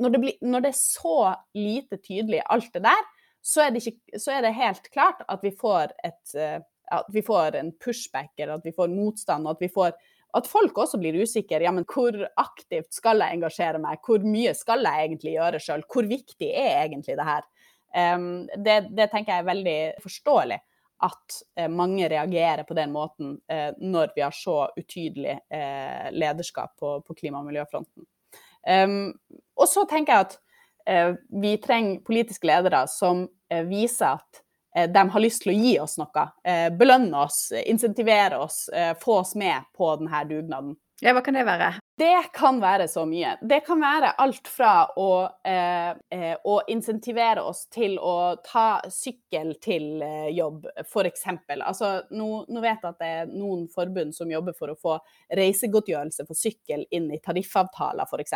[0.00, 3.04] Når, når, det er så lite tydelig alt det der,
[3.44, 7.22] så er det, ikke, så er det helt klart at vi et eh, at vi
[7.22, 9.94] får en pushback, eller at vi får motstand, og at vi får
[10.36, 11.62] at folk også blir usikre.
[11.64, 14.00] Ja, men hvor aktivt skal jeg engasjere meg?
[14.04, 15.84] Hvor mye skal jeg egentlig gjøre sjøl?
[15.92, 17.46] Hvor viktig er egentlig det her?
[17.96, 20.58] Det, det, tenker jeg er veldig forståelig.
[21.06, 26.72] At uh, mange reagerer på den måten uh, når vi har så utydelig uh, lederskap
[26.80, 28.06] på, på, klima- og miljøfronten.
[28.66, 33.20] Og så tenker jeg at vi trenger politiske ledere som
[33.68, 34.45] viser at Eh,
[34.84, 36.26] de har lyst til å gi oss noe.
[36.44, 40.76] Eh, belønne oss, insentivere oss, eh, få oss med på denne dugnaden.
[41.04, 41.74] Ja, Hva kan det være?
[41.96, 43.34] Det kan være så mye.
[43.44, 50.00] Det kan være alt fra å, eh, å insentivere oss til å ta sykkel til
[50.32, 51.26] jobb, f.eks.
[51.56, 54.96] Altså, nå, nå, vet jeg at det er noen forbund som jobber for å få
[55.36, 58.32] reisegodtgjørelse for sykkel inn i tariffavtaler, f.eks.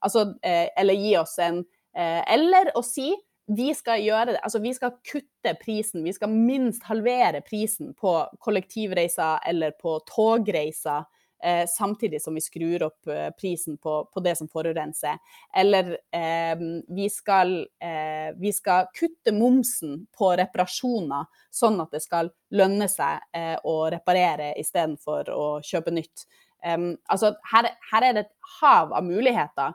[0.00, 1.60] Altså, eh, eller gi oss en
[1.94, 3.10] eh, Eller å si
[3.56, 8.14] vi skal gjøre det, altså vi skal kutte prisen, vi skal minst halvere prisen på
[8.40, 11.04] kollektivreiser eller på togreiser.
[11.44, 15.18] Eh, samtidig som vi skrur opp eh, prisen på, på, det som forurenser.
[15.58, 16.54] Eller eh,
[16.86, 23.26] vi, skal, eh, vi, skal, kutte momsen på reparasjoner, sånn at det skal lønne seg
[23.34, 26.28] eh, å reparere istedenfor å kjøpe nytt.
[26.62, 29.74] altså, her, her, er det et hav av muligheter,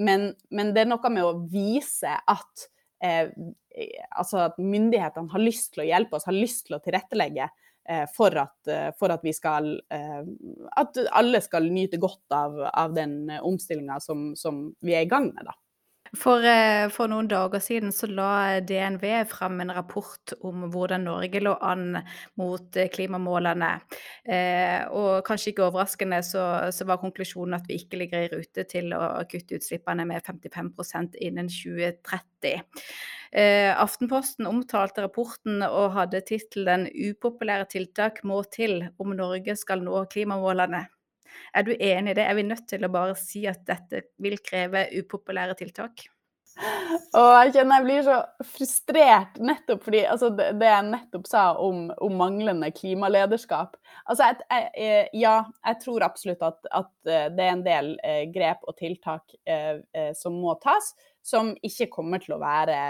[0.00, 2.68] men, men det er noe med å vise at
[3.04, 3.30] eh,
[4.16, 8.06] altså at myndighetene har lyst til å hjelpe oss, har lyst til å tilrettelegge eh,
[8.16, 10.22] for, at, eh, for, at, vi skal eh,
[10.80, 15.30] At alle skal nyte godt av, av den omstillinga som, som, vi er i gang
[15.34, 15.56] med, da.
[16.14, 21.42] For, eh, for, noen dager siden så la DNV fram en rapport om hvordan Norge
[21.42, 21.98] lå an
[22.38, 23.72] mot eh, klimamålene.
[24.22, 28.66] Eh, og kanskje ikke overraskende så, så, var konklusjonen at vi ikke ligger i rute
[28.70, 32.66] til å kutte utslippene med 55% innen 2030.
[33.36, 40.04] Eh, Aftenposten omtalte rapporten og hadde tittelen 'Upopulære tiltak må til om Norge skal nå
[40.12, 40.86] klimamålene'.
[41.54, 42.26] Er du enig i det?
[42.26, 46.06] Er vi nødt til å bare si at dette vil kreve upopulære tiltak?
[46.56, 48.16] Og jeg kjenner jeg blir så
[48.48, 53.76] frustrert nettopp fordi altså, det, jeg nettopp sa om, om manglende klimalederskap.
[54.08, 55.34] Altså, jeg, jeg, eh, ja,
[55.68, 59.82] jeg tror absolutt at, at, eh, det er en del eh, grep og tiltak eh,
[59.92, 60.94] eh, som må tas,
[61.24, 62.80] som ikke kommer til å være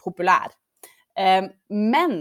[0.00, 0.54] populære.
[1.18, 2.18] Eh, men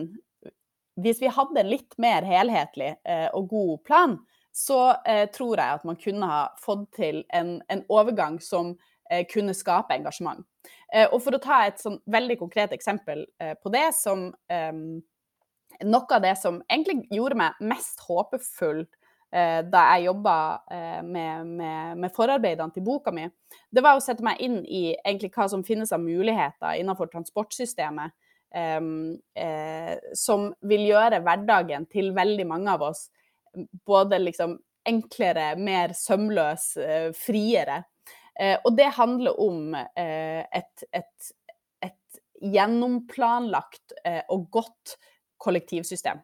[1.02, 2.92] hvis vi hadde en litt mer helhetlig
[3.34, 4.12] og god plan,
[4.54, 8.76] så eh, tror jeg at man kunne ha fått til en, en overgang som
[9.10, 10.46] eh, kunne skape engasjement.
[10.94, 14.30] Eh, og for å ta et sånn veldig konkret eksempel eh, på det, som,
[15.82, 18.84] noe av det som egentlig gjorde meg mest håpefull
[19.34, 20.36] eh, da jeg jobba
[20.72, 23.26] eh, med, med, med, forarbeidene til boka mi,
[23.74, 28.14] det var å sette meg inn i egentlig hva som finnes av muligheter innenfor transportsystemet.
[28.54, 33.08] Ehm, eh, som vil gjøre hverdagen til veldig mange av oss
[33.86, 37.84] både liksom enklere, mer sømløs, eh, friere.
[38.40, 41.32] Eh, og det handler om et, et,
[41.86, 43.94] et gjennomplanlagt
[44.34, 44.98] og godt
[45.38, 46.20] kollektivsystem.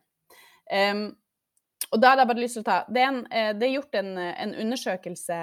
[1.89, 3.76] Og da hadde jeg bare lyst til å ta Det er, en, eh, det er
[3.78, 5.39] gjort en, en, undersøkelse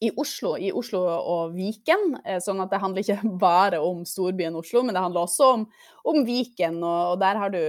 [0.00, 2.18] i Oslo, i Oslo og Viken.
[2.24, 5.64] Eh, sånn at det handler ikke bare om storbyen Oslo, men det handler også om,
[6.12, 6.78] om Viken.
[6.82, 7.62] Og, og, der har du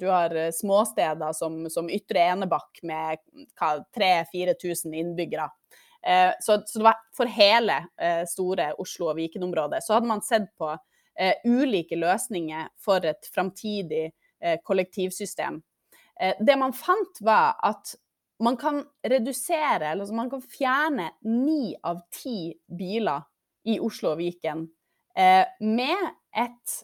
[0.00, 3.22] du har eh, småsteder som, som Ytre Enebakk med
[3.60, 5.48] 3000-4000 innbyggere.
[6.06, 9.84] Eh, så, så, det var for hele eh, store Oslo og Viken-området.
[9.84, 14.10] Så hadde man sett på eh, ulike løsninger for et framtidig
[14.42, 15.62] Eh, kollektivsystem.
[16.40, 17.94] Det man fant, var at
[18.40, 23.26] man kan redusere, eller altså man kan fjerne ni av ti biler
[23.68, 24.64] i Oslo og Viken
[25.18, 26.76] eh, med et,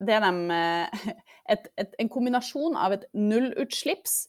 [0.00, 0.18] de,
[1.54, 4.26] et, et, en kombinasjon av et nullutslipps,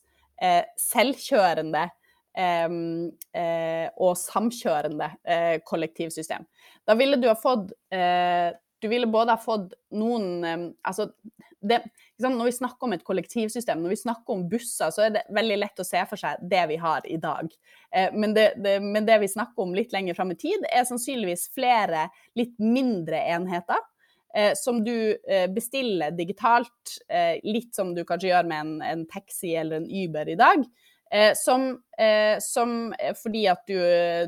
[0.80, 1.84] selvkjørende
[4.02, 5.06] og samkjørende
[5.68, 6.48] kollektivsystem.
[6.88, 7.70] Da ville du ha fått
[8.82, 11.12] Du ville både ha fått noen Altså,
[11.62, 11.78] det,
[12.22, 15.58] når vi snakker om et kollektivsystem, når vi snakker om busser, så er det veldig
[15.62, 17.48] lett å se for seg det vi har i dag.
[17.94, 20.86] Eh, men det, det, men det vi snakker om litt lenger fram i tid, er
[20.88, 23.88] sannsynligvis flere litt mindre enheter.
[24.34, 26.96] Eh, som du eh, bestiller digitalt,
[27.44, 30.64] litt som du kanskje gjør med en, en taxi eller en Uber i dag.
[31.12, 33.76] Eh, som, eh, som, eh, fordi at du,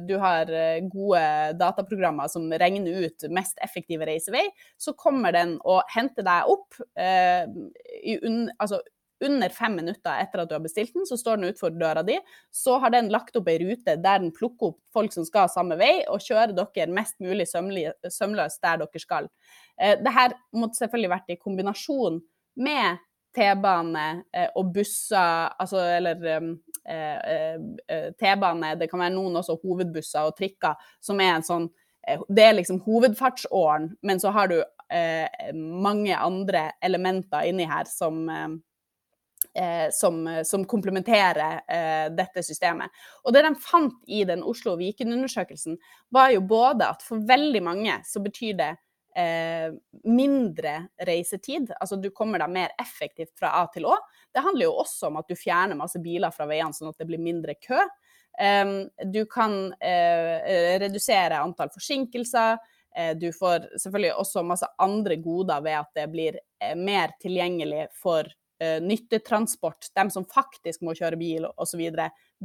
[0.05, 0.51] du, har
[0.93, 1.23] gode
[1.57, 4.43] dataprogrammer som regner ut mest effektive reisevei,
[4.77, 8.83] så kommer den og henter deg opp i un, altså
[9.25, 12.19] under fem minutter etter at du har bestilt den, så står den utenfor døra di.
[12.53, 15.79] Så har den lagt opp ei rute der den plukker opp folk som skal samme
[15.81, 19.33] vei, og kjører dere mest mulig sømløst der dere skal.
[19.81, 22.21] Dette måtte selvfølgelig vært i kombinasjon
[22.61, 23.01] med
[23.35, 30.37] T-bane eh, og busser, altså eller eh, T-bane, det kan være noen også hovedbusser og
[30.39, 31.73] trikker, som er en sånn
[32.29, 34.59] Det er liksom hovedfartsåren, men så har du
[35.57, 38.29] mange andre elementer inni her som
[39.95, 42.91] som, som komplementerer eh, dette systemet.
[43.23, 45.77] Og det de fant i den Oslo Viken-undersøkelsen,
[46.11, 48.71] var jo både at for veldig mange så betyr det
[49.17, 49.71] eh,
[50.05, 50.75] mindre
[51.07, 51.73] reisetid.
[51.81, 53.97] Altså du kommer deg mer effektivt fra A til Å.
[54.35, 57.09] Det handler jo også om at du fjerner masse biler fra veiene, sånn at det
[57.09, 57.81] blir mindre kø.
[58.41, 58.77] Eh,
[59.11, 62.59] du kan eh, redusere antall forsinkelser.
[62.97, 67.89] Eh, du får selvfølgelig også masse andre goder ved at det blir eh, mer tilgjengelig
[67.99, 68.29] for
[68.63, 71.83] uh, nyttetransport, dem som faktisk må kjøre bil osv.,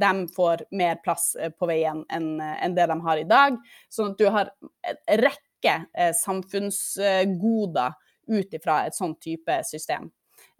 [0.00, 3.58] de får mer plass på veien enn en det de har i dag.
[3.92, 4.50] Sånn at du har
[4.88, 7.92] en rekke rekke eh, samfunnsgoder
[8.28, 10.10] ut ifra et sånn type system.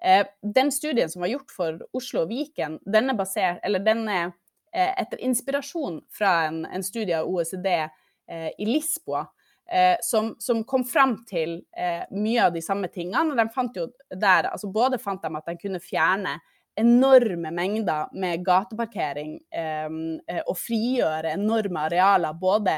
[0.03, 4.33] Eh, den studien som var gjort for Oslo og Viken, den er, basert, den er
[4.73, 7.89] eh, etter inspirasjon fra en, en studie av OECD
[8.31, 9.25] i Lisboa.
[10.03, 11.57] Som, som, kom fram til
[12.15, 13.35] mye av de samme tingene.
[13.35, 16.37] de fant jo der, altså Både fant de at de kunne fjerne
[16.79, 19.35] enorme mengder med gateparkering
[20.47, 22.77] og frigjøre enorme arealer både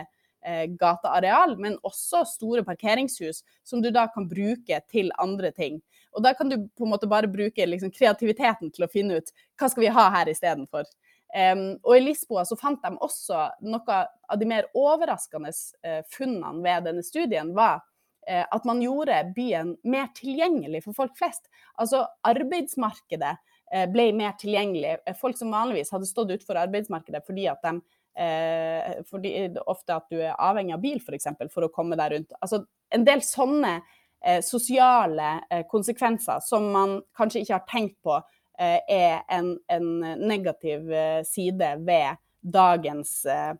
[0.81, 5.78] gateareal, men også store parkeringshus som du da kan bruke til andre ting.
[6.12, 9.33] Og da kan du på en måte bare bruke liksom, kreativiteten til å finne ut
[9.61, 10.88] hva skal vi ha her istedenfor.
[11.33, 16.61] Um, og i Lisboa så fant de også noe av de mer overraskende uh, funnene
[16.61, 17.81] ved denne studien, var
[18.28, 21.48] uh, at man gjorde byen mer tilgjengelig for folk flest.
[21.81, 24.98] Altså arbeidsmarkedet uh, ble mer tilgjengelig.
[25.22, 27.78] Folk som vanligvis hadde stått utenfor arbeidsmarkedet fordi at de
[28.12, 32.12] Eh, fordi ofte at du er avhengig av bil, for, eksempel, for å komme deg
[32.12, 32.35] rundt.
[32.44, 38.18] Altså, en del sånne eh, sosiale eh, konsekvenser som man kanskje ikke har tenkt på,
[38.61, 43.55] eh, er en, en negativ eh, side ved dagens eh,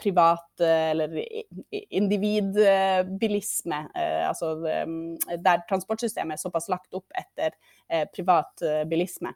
[0.00, 1.12] privat- eller
[1.94, 3.78] individbilisme,
[4.26, 4.48] altså
[5.38, 7.54] der transportsystemet er såpass lagt opp etter
[8.10, 9.30] privat bilisme.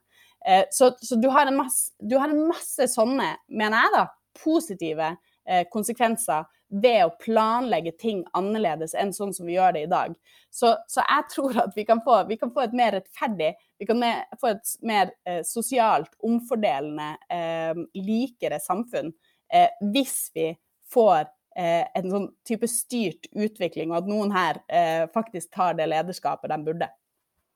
[0.74, 4.03] Så, så du, har masse, du, har en masse, sånne, mener jeg, da,
[4.42, 5.14] positive
[5.49, 6.45] eh, konsekvenser
[6.82, 10.16] ved å planlegge ting annerledes enn sånn som vi gjør det i dag.
[10.51, 13.89] Så, så jeg tror at vi kan, få, vi kan, få, et mer rettferdig, vi
[13.89, 19.12] kan mer, få et mer eh, sosialt omfordelende, eh, likere samfunn
[19.53, 20.51] eh, hvis vi
[20.95, 21.24] får
[21.59, 26.53] eh, en sånn type styrt utvikling, og at noen her eh, faktisk tar det lederskapet
[26.53, 26.91] de burde.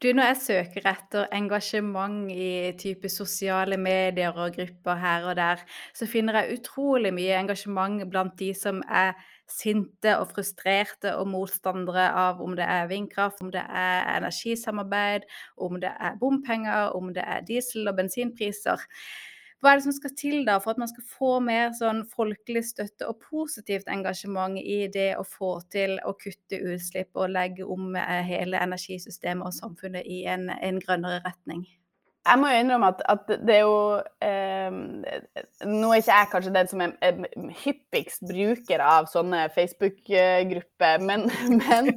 [0.03, 5.65] Du, når jeg søker etter engasjement i type sosiale medier og grupper her og der,
[5.95, 9.17] så finner jeg utrolig mye engasjement blant de som er
[9.51, 15.27] sinte og frustrerte og motstandere av om det er vindkraft, om det er energisamarbeid,
[15.67, 18.87] om det er bompenger, om det er diesel- og bensinpriser.
[19.59, 22.63] Hva er det som skal til da for at man skal få mer sånn folkelig
[22.69, 27.97] støtte og positivt engasjement i det å få til å kutte utslipp og legge om
[27.99, 31.67] eh, hele energisystemet og samfunnet i en, en grønnere retning?
[32.29, 33.77] Jeg må jo innrømme at, at det er jo
[34.23, 34.79] eh,
[35.65, 41.31] Nå er ikke jeg kanskje den som er, er hyppigst bruker av sånne Facebook-grupper, men,
[41.63, 41.95] men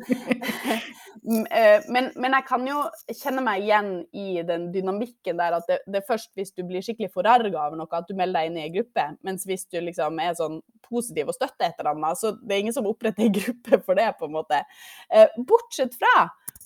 [0.71, 5.79] Eh, men, men, jeg kan jo kjenne meg igjen i den dynamikken der at det,
[5.87, 8.59] det er først hvis du blir skikkelig forarga over noe, at du melder deg inn
[8.59, 9.07] i ei gruppe.
[9.27, 12.63] Mens hvis du liksom er sånn positiv og støtter et eller annet, så det er
[12.65, 14.61] ingen som oppretter ei gruppe for det, på en måte.
[15.11, 16.15] Eh, bortsett fra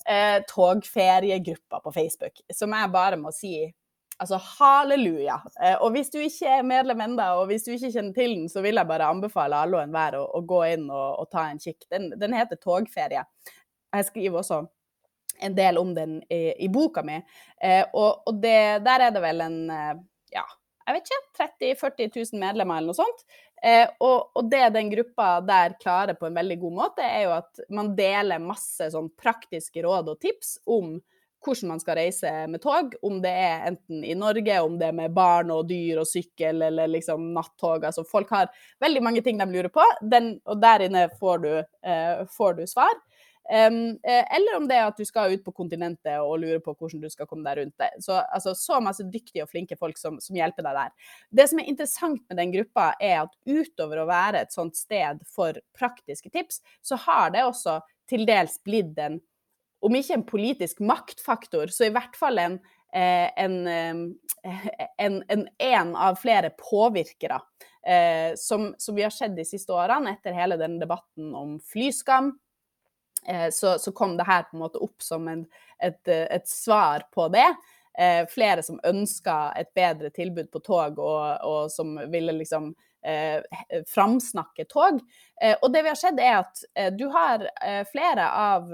[0.06, 3.58] eh, togferiegruppa på Facebook, som jeg bare må si
[4.16, 5.34] Altså halleluja.
[5.60, 8.46] Eh, og hvis du ikke er medlem enda, og hvis du ikke kjenner til den,
[8.48, 11.44] så vil jeg bare anbefale alle og enhver å, å gå inn og, og, ta
[11.50, 11.84] en kikk.
[11.92, 13.26] Den, den heter Togferie.
[13.96, 14.64] Jeg skriver også
[15.46, 17.18] en del om den i, i boka mi.
[17.60, 19.96] Eh, og, og det, der er det vel en eh,
[20.32, 20.44] ja,
[20.86, 23.26] jeg vet ikke, 30 000-40 000 medlemmer eller noe sånt.
[23.64, 27.34] Eh, og, og, det den gruppa der klarer på en veldig god måte, er jo
[27.38, 30.98] at man deler masse sånn praktiske råd og tips om
[31.46, 34.96] hvordan man skal reise med tog, om det er enten i Norge, om det er
[34.96, 37.84] med barn og dyr og sykkel eller liksom nattog.
[37.86, 38.50] Altså folk har
[38.82, 41.52] veldig mange ting de lurer på, den, og der inne får du,
[41.86, 42.94] eh, får du svar.
[43.46, 47.04] Um, eller om det er at du skal ut på kontinentet og lurer på hvordan
[47.04, 47.92] du skal komme deg rundt det.
[48.02, 51.12] Så, altså, så masse dyktige og flinke folk som, som, hjelper deg der.
[51.38, 55.22] Det som er interessant med den gruppa, er at utover å være et sånt sted
[55.30, 57.78] for praktiske tips, så har det også
[58.10, 59.20] til dels blitt en,
[59.86, 62.56] om ikke en politisk maktfaktor, så i hvert fall en
[62.94, 63.60] eh, en,
[65.04, 67.38] en, en, en, av flere påvirkere
[67.86, 72.32] eh, som, som, vi har sett de siste årene etter hele den debatten om flyskam
[72.32, 72.45] Eh,
[73.50, 75.46] så, så, kom det her på en måte opp som en,
[75.82, 77.48] et, eh, et, svar på det.
[77.98, 82.74] Eh, flere som ønska et bedre tilbud på tog, og, og som ville liksom
[83.06, 83.40] eh,
[83.88, 85.00] framsnakke tog.
[85.42, 87.48] Eh, og det vi har sett, er at eh, du har
[87.92, 88.70] flere av,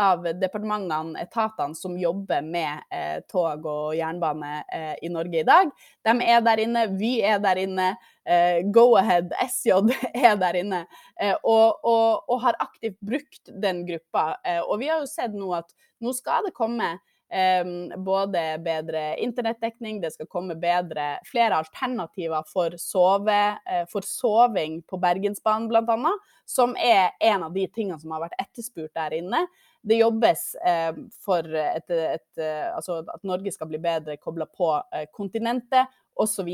[0.00, 2.82] av departementene, etatene, som jobber med
[3.30, 4.56] tog og jernbane
[5.02, 5.70] i Norge i dag.
[6.04, 7.92] De er der inne, Vy er der inne
[8.24, 9.70] eh, Go-Ahead, SJ,
[10.14, 10.84] er der inne
[11.20, 14.34] eh, og, og, og, har aktivt brukt den gruppa.
[14.44, 16.94] Eh, og vi har jo sett nå at nå skal det komme
[17.32, 17.64] eh,
[18.04, 25.00] både bedre internettdekning, det skal komme bedre, flere alternativer for, sove, eh, for soving på
[25.02, 29.46] Bergensbanen bl.a., som er en av de tingene som har vært etterspurt der inne.
[29.84, 34.70] Det jobbes eh, for et, et, et, altså at Norge skal bli bedre kobla på
[34.96, 36.48] eh, kontinentet osv.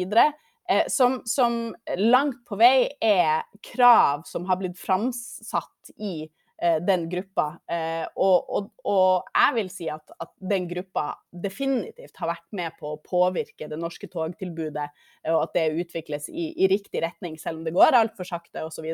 [0.71, 6.29] Eh, som, som, langt på vei er krav som har blitt framsatt i
[6.63, 7.47] eh, den gruppa.
[7.67, 12.77] Eh, og, og, og, jeg vil si at, at, den gruppa definitivt har vært med
[12.79, 14.87] på å påvirke det norske togtilbudet,
[15.33, 18.87] og at det utvikles i, i riktig retning, selv om det går altfor sakte osv.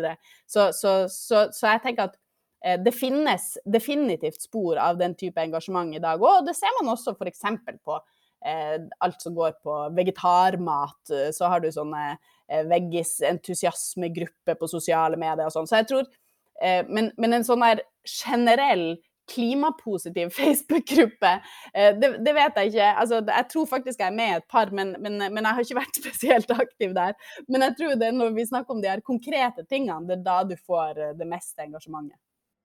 [0.46, 2.25] Så, så, så, så, så jeg tenker at eh,
[2.82, 6.40] det finnes definitivt spor av den type engasjement i dag òg.
[6.48, 7.44] Det ser man også f.eks.
[7.86, 8.00] på
[8.44, 11.10] Eh, alt som går på vegetarmat.
[11.10, 15.68] Eh, så har du sånne eh, veggis-entusiasmegrupper på sosiale medier og sånn.
[15.68, 16.08] Så jeg tror
[16.88, 18.94] men, men, en sånn der generell
[19.28, 21.32] klimapositiv Facebook-gruppe,
[22.00, 22.86] det, det, vet jeg ikke.
[23.02, 25.66] Altså, jeg tror faktisk jeg er med i et par, men, men, men, jeg har
[25.66, 27.12] ikke vært spesielt aktiv der.
[27.44, 30.24] Men jeg tror det er når vi snakker om de her konkrete tingene, det er
[30.30, 32.16] da du får det meste engasjementet.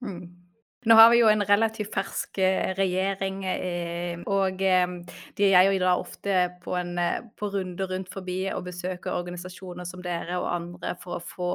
[0.02, 0.42] Mm.
[0.82, 4.94] Nå har vi jo en relativt fersk eh, regjering, eh, og eh,
[5.38, 6.96] de er jo da ofte på, en,
[7.38, 11.50] på runde rundt forbi og besøker organisasjoner som dere og andre for å få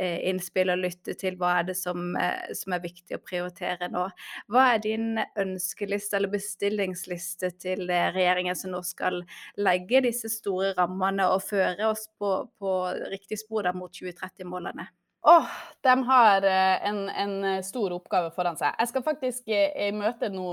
[0.00, 2.16] innspill og lytte til hva er det som,
[2.56, 4.06] som er viktig å prioritere nå.
[4.48, 9.20] Hva er din ønskeliste eller bestillingsliste til regjeringen som nå skal
[9.60, 12.74] legge disse store rammene og føre oss på, på
[13.12, 14.88] riktig spor mot 2030-målene?
[15.24, 15.46] Åh,
[15.82, 18.74] de har eh, en, en, eh, stor oppgave foran seg.
[18.74, 20.46] Jeg skal faktisk eh, i møte nå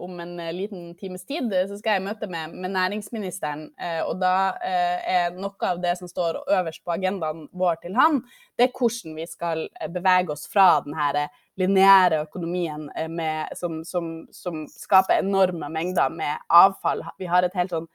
[0.00, 3.66] om en liten times tid, så skal jeg møte med, med næringsministeren.
[4.08, 4.32] Og da
[4.64, 8.22] er noe av det som står øverst på agendaen vår til han,
[8.56, 11.26] det er hvordan vi skal bevege oss fra den her
[11.60, 17.04] lineære økonomien med, som, som, som skaper enorme mengder med avfall.
[17.20, 17.88] Vi har et helt sånn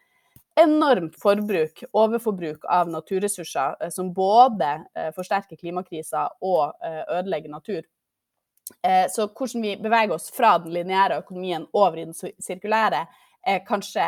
[0.56, 7.84] enormt forbruk, overforbruk av naturressurser, eh, som både eh, forsterker klimakrisa og eh, ødelegger natur.
[9.12, 13.02] Så hvordan vi beveger oss fra den lineære økonomien over i den sirkulære,
[13.44, 14.06] er kanskje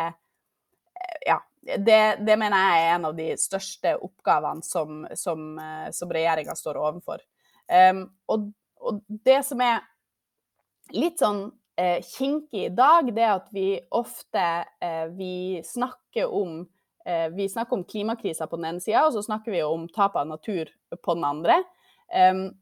[1.26, 5.60] Ja, det, det, mener jeg er en av de største oppgavene som, som,
[5.92, 7.20] som regjeringa står overfor.
[7.68, 8.48] Um, og,
[8.80, 9.84] og, det som er
[10.96, 14.44] litt sånn eh, kinkig i dag, det at vi ofte
[14.80, 16.66] eh, vi snakker om
[17.06, 20.16] eh, vi snakker om klimakrisa på den ene sida, og så snakker vi om tap
[20.16, 20.70] av natur
[21.02, 21.62] på den andre.
[22.06, 22.52] Um,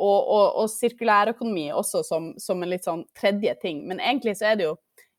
[0.00, 3.82] og, og, og sirkulærøkonomi også som, som, en litt sånn tredje ting.
[3.88, 4.70] Men egentlig så er det jo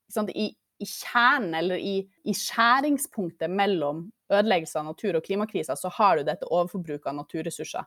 [0.09, 0.47] sant, i,
[0.81, 6.25] i, kjernen, eller i, i, skjæringspunktet mellom ødeleggelse av natur og klimakrisa, så har du
[6.31, 7.85] dette overforbruket av naturressurser.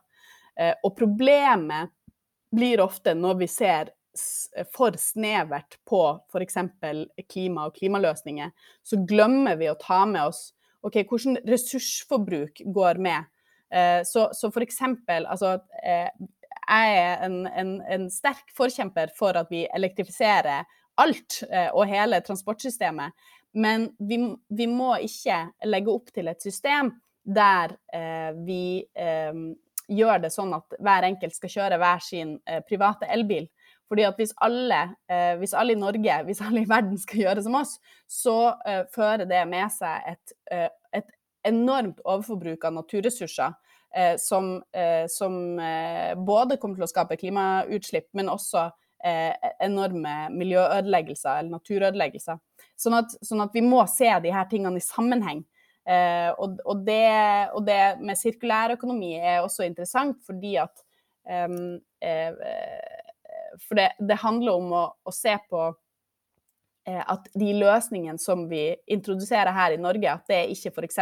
[0.55, 1.91] Uh, og problemet
[2.55, 3.91] blir ofte når vi ser
[4.75, 6.01] for snevert på
[6.31, 6.57] f.eks.
[7.31, 8.51] klima og klimaløsninger,
[8.83, 10.49] så glemmer vi å ta med oss
[10.85, 13.25] OK, hvordan ressursforbruk går med
[13.75, 16.09] Eh, så, så eksempel, altså eh,
[16.67, 20.63] jeg er en, en, en, sterk forkjemper for at vi elektrifiserer
[21.01, 23.13] alt eh, og hele transportsystemet.
[23.55, 26.93] Men vi, vi, må ikke legge opp til et system
[27.23, 29.43] der eh, vi eh,
[29.91, 33.49] gjør det sånn at hver enkelt skal kjøre hver sin eh, private elbil.
[33.85, 34.79] Fordi at hvis alle,
[35.37, 37.75] hvis alle, i Norge, hvis alle i verden skal gjøre som oss,
[38.09, 38.55] så
[38.95, 40.33] fører det med seg et,
[40.95, 41.11] et
[41.45, 43.53] enormt overforbruk av naturressurser
[43.95, 48.67] eh, som, eh, som eh, både kommer til å skape klimautslipp, men også
[49.05, 49.33] eh,
[49.63, 52.41] enorme miljøødeleggelser eller naturødeleggelser.
[52.79, 55.45] Sånn at, sånn at, vi må se de her tingene i sammenheng.
[55.85, 57.05] Eh, og, og, det,
[57.53, 60.81] og, det, med sirkulærøkonomi er også interessant fordi at
[63.63, 65.65] For det, det, handler om å, å se på
[66.85, 70.99] at de løsningene som vi introduserer her i Norge, at det ikke f.eks.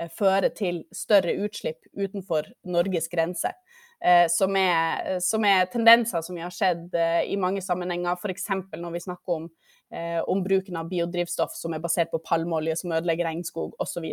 [0.00, 3.56] Eh, fører til større utslipp utenfor Norges grenser.
[4.00, 8.48] Eh, som er, som er, tendenser som vi har sett eh, i mange sammenhenger, f.eks.
[8.76, 9.50] når vi snakker om,
[10.30, 14.06] om, bruken av biodrivstoff som er basert på palmeolje, som ødelegger regnskog osv.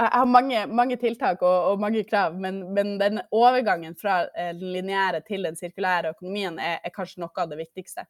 [0.00, 4.62] Jeg har mange, mange tiltak og, og, mange krav, men, men, den overgangen fra den
[4.72, 8.06] lineære til den sirkulære økonomien er, er kanskje noe av det viktigste.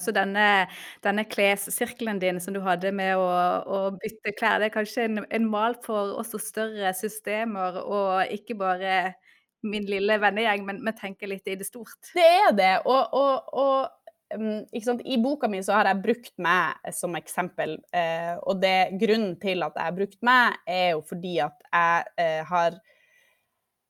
[0.00, 0.66] Så denne,
[1.04, 3.26] denne klessirkelen din som du hadde med å,
[3.62, 8.56] å bytte klær, det er kanskje en, en, mal for også større systemer, og ikke
[8.58, 8.96] bare
[9.64, 12.10] min lille vennegjeng, men, vi tenker litt i det stort?
[12.16, 12.72] Det er det.
[12.90, 14.03] Og, og, og
[14.36, 17.76] um, I boka mi så har jeg brukt meg som eksempel.
[17.94, 22.12] Eh, og det, grunnen til at jeg har brukt meg, er jo fordi at jeg
[22.20, 22.80] eh, har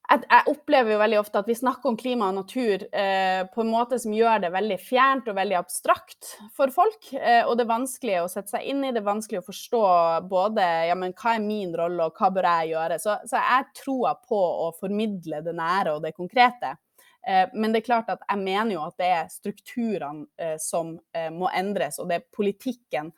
[0.05, 3.62] jeg, jeg, opplever jo veldig ofte at vi snakker om klima og natur eh, på
[3.62, 7.09] en måte som gjør det veldig fjernt og veldig abstrakt for folk.
[7.16, 9.84] Eh, og det er vanskelig å sette seg inn i, det er vanskelig å forstå
[10.30, 13.01] både ja, men hva er min rolle og hva bør jeg gjøre.
[13.03, 16.76] Så, så jeg tror på å formidle det nære og det konkrete.
[17.26, 20.96] Eh, men det er klart at jeg mener jo at det er strukturene eh, som
[21.16, 23.14] eh, må endres, og det er politikken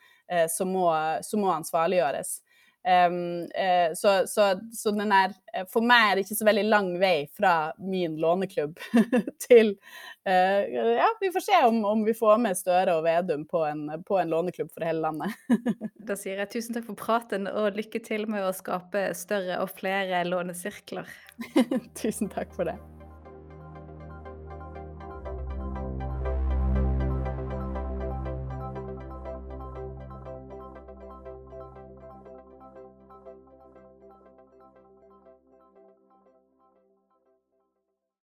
[0.50, 0.88] som må,
[1.22, 2.40] som må ansvarliggjøres.
[2.86, 3.46] Uh,
[3.94, 5.32] så, så, så den er
[5.70, 7.52] For meg er det ikke så veldig lang vei fra
[7.82, 8.78] min låneklubb
[9.46, 9.72] til
[10.26, 14.18] Ja, vi får se om, om, vi får med Støre og Vedum på en, på
[14.18, 15.38] en låneklubb for hele landet.
[16.11, 19.70] da sier jeg tusen takk for praten, og lykke til med å skape større og
[19.78, 21.11] flere lånesirkler.
[22.02, 22.78] tusen takk for det.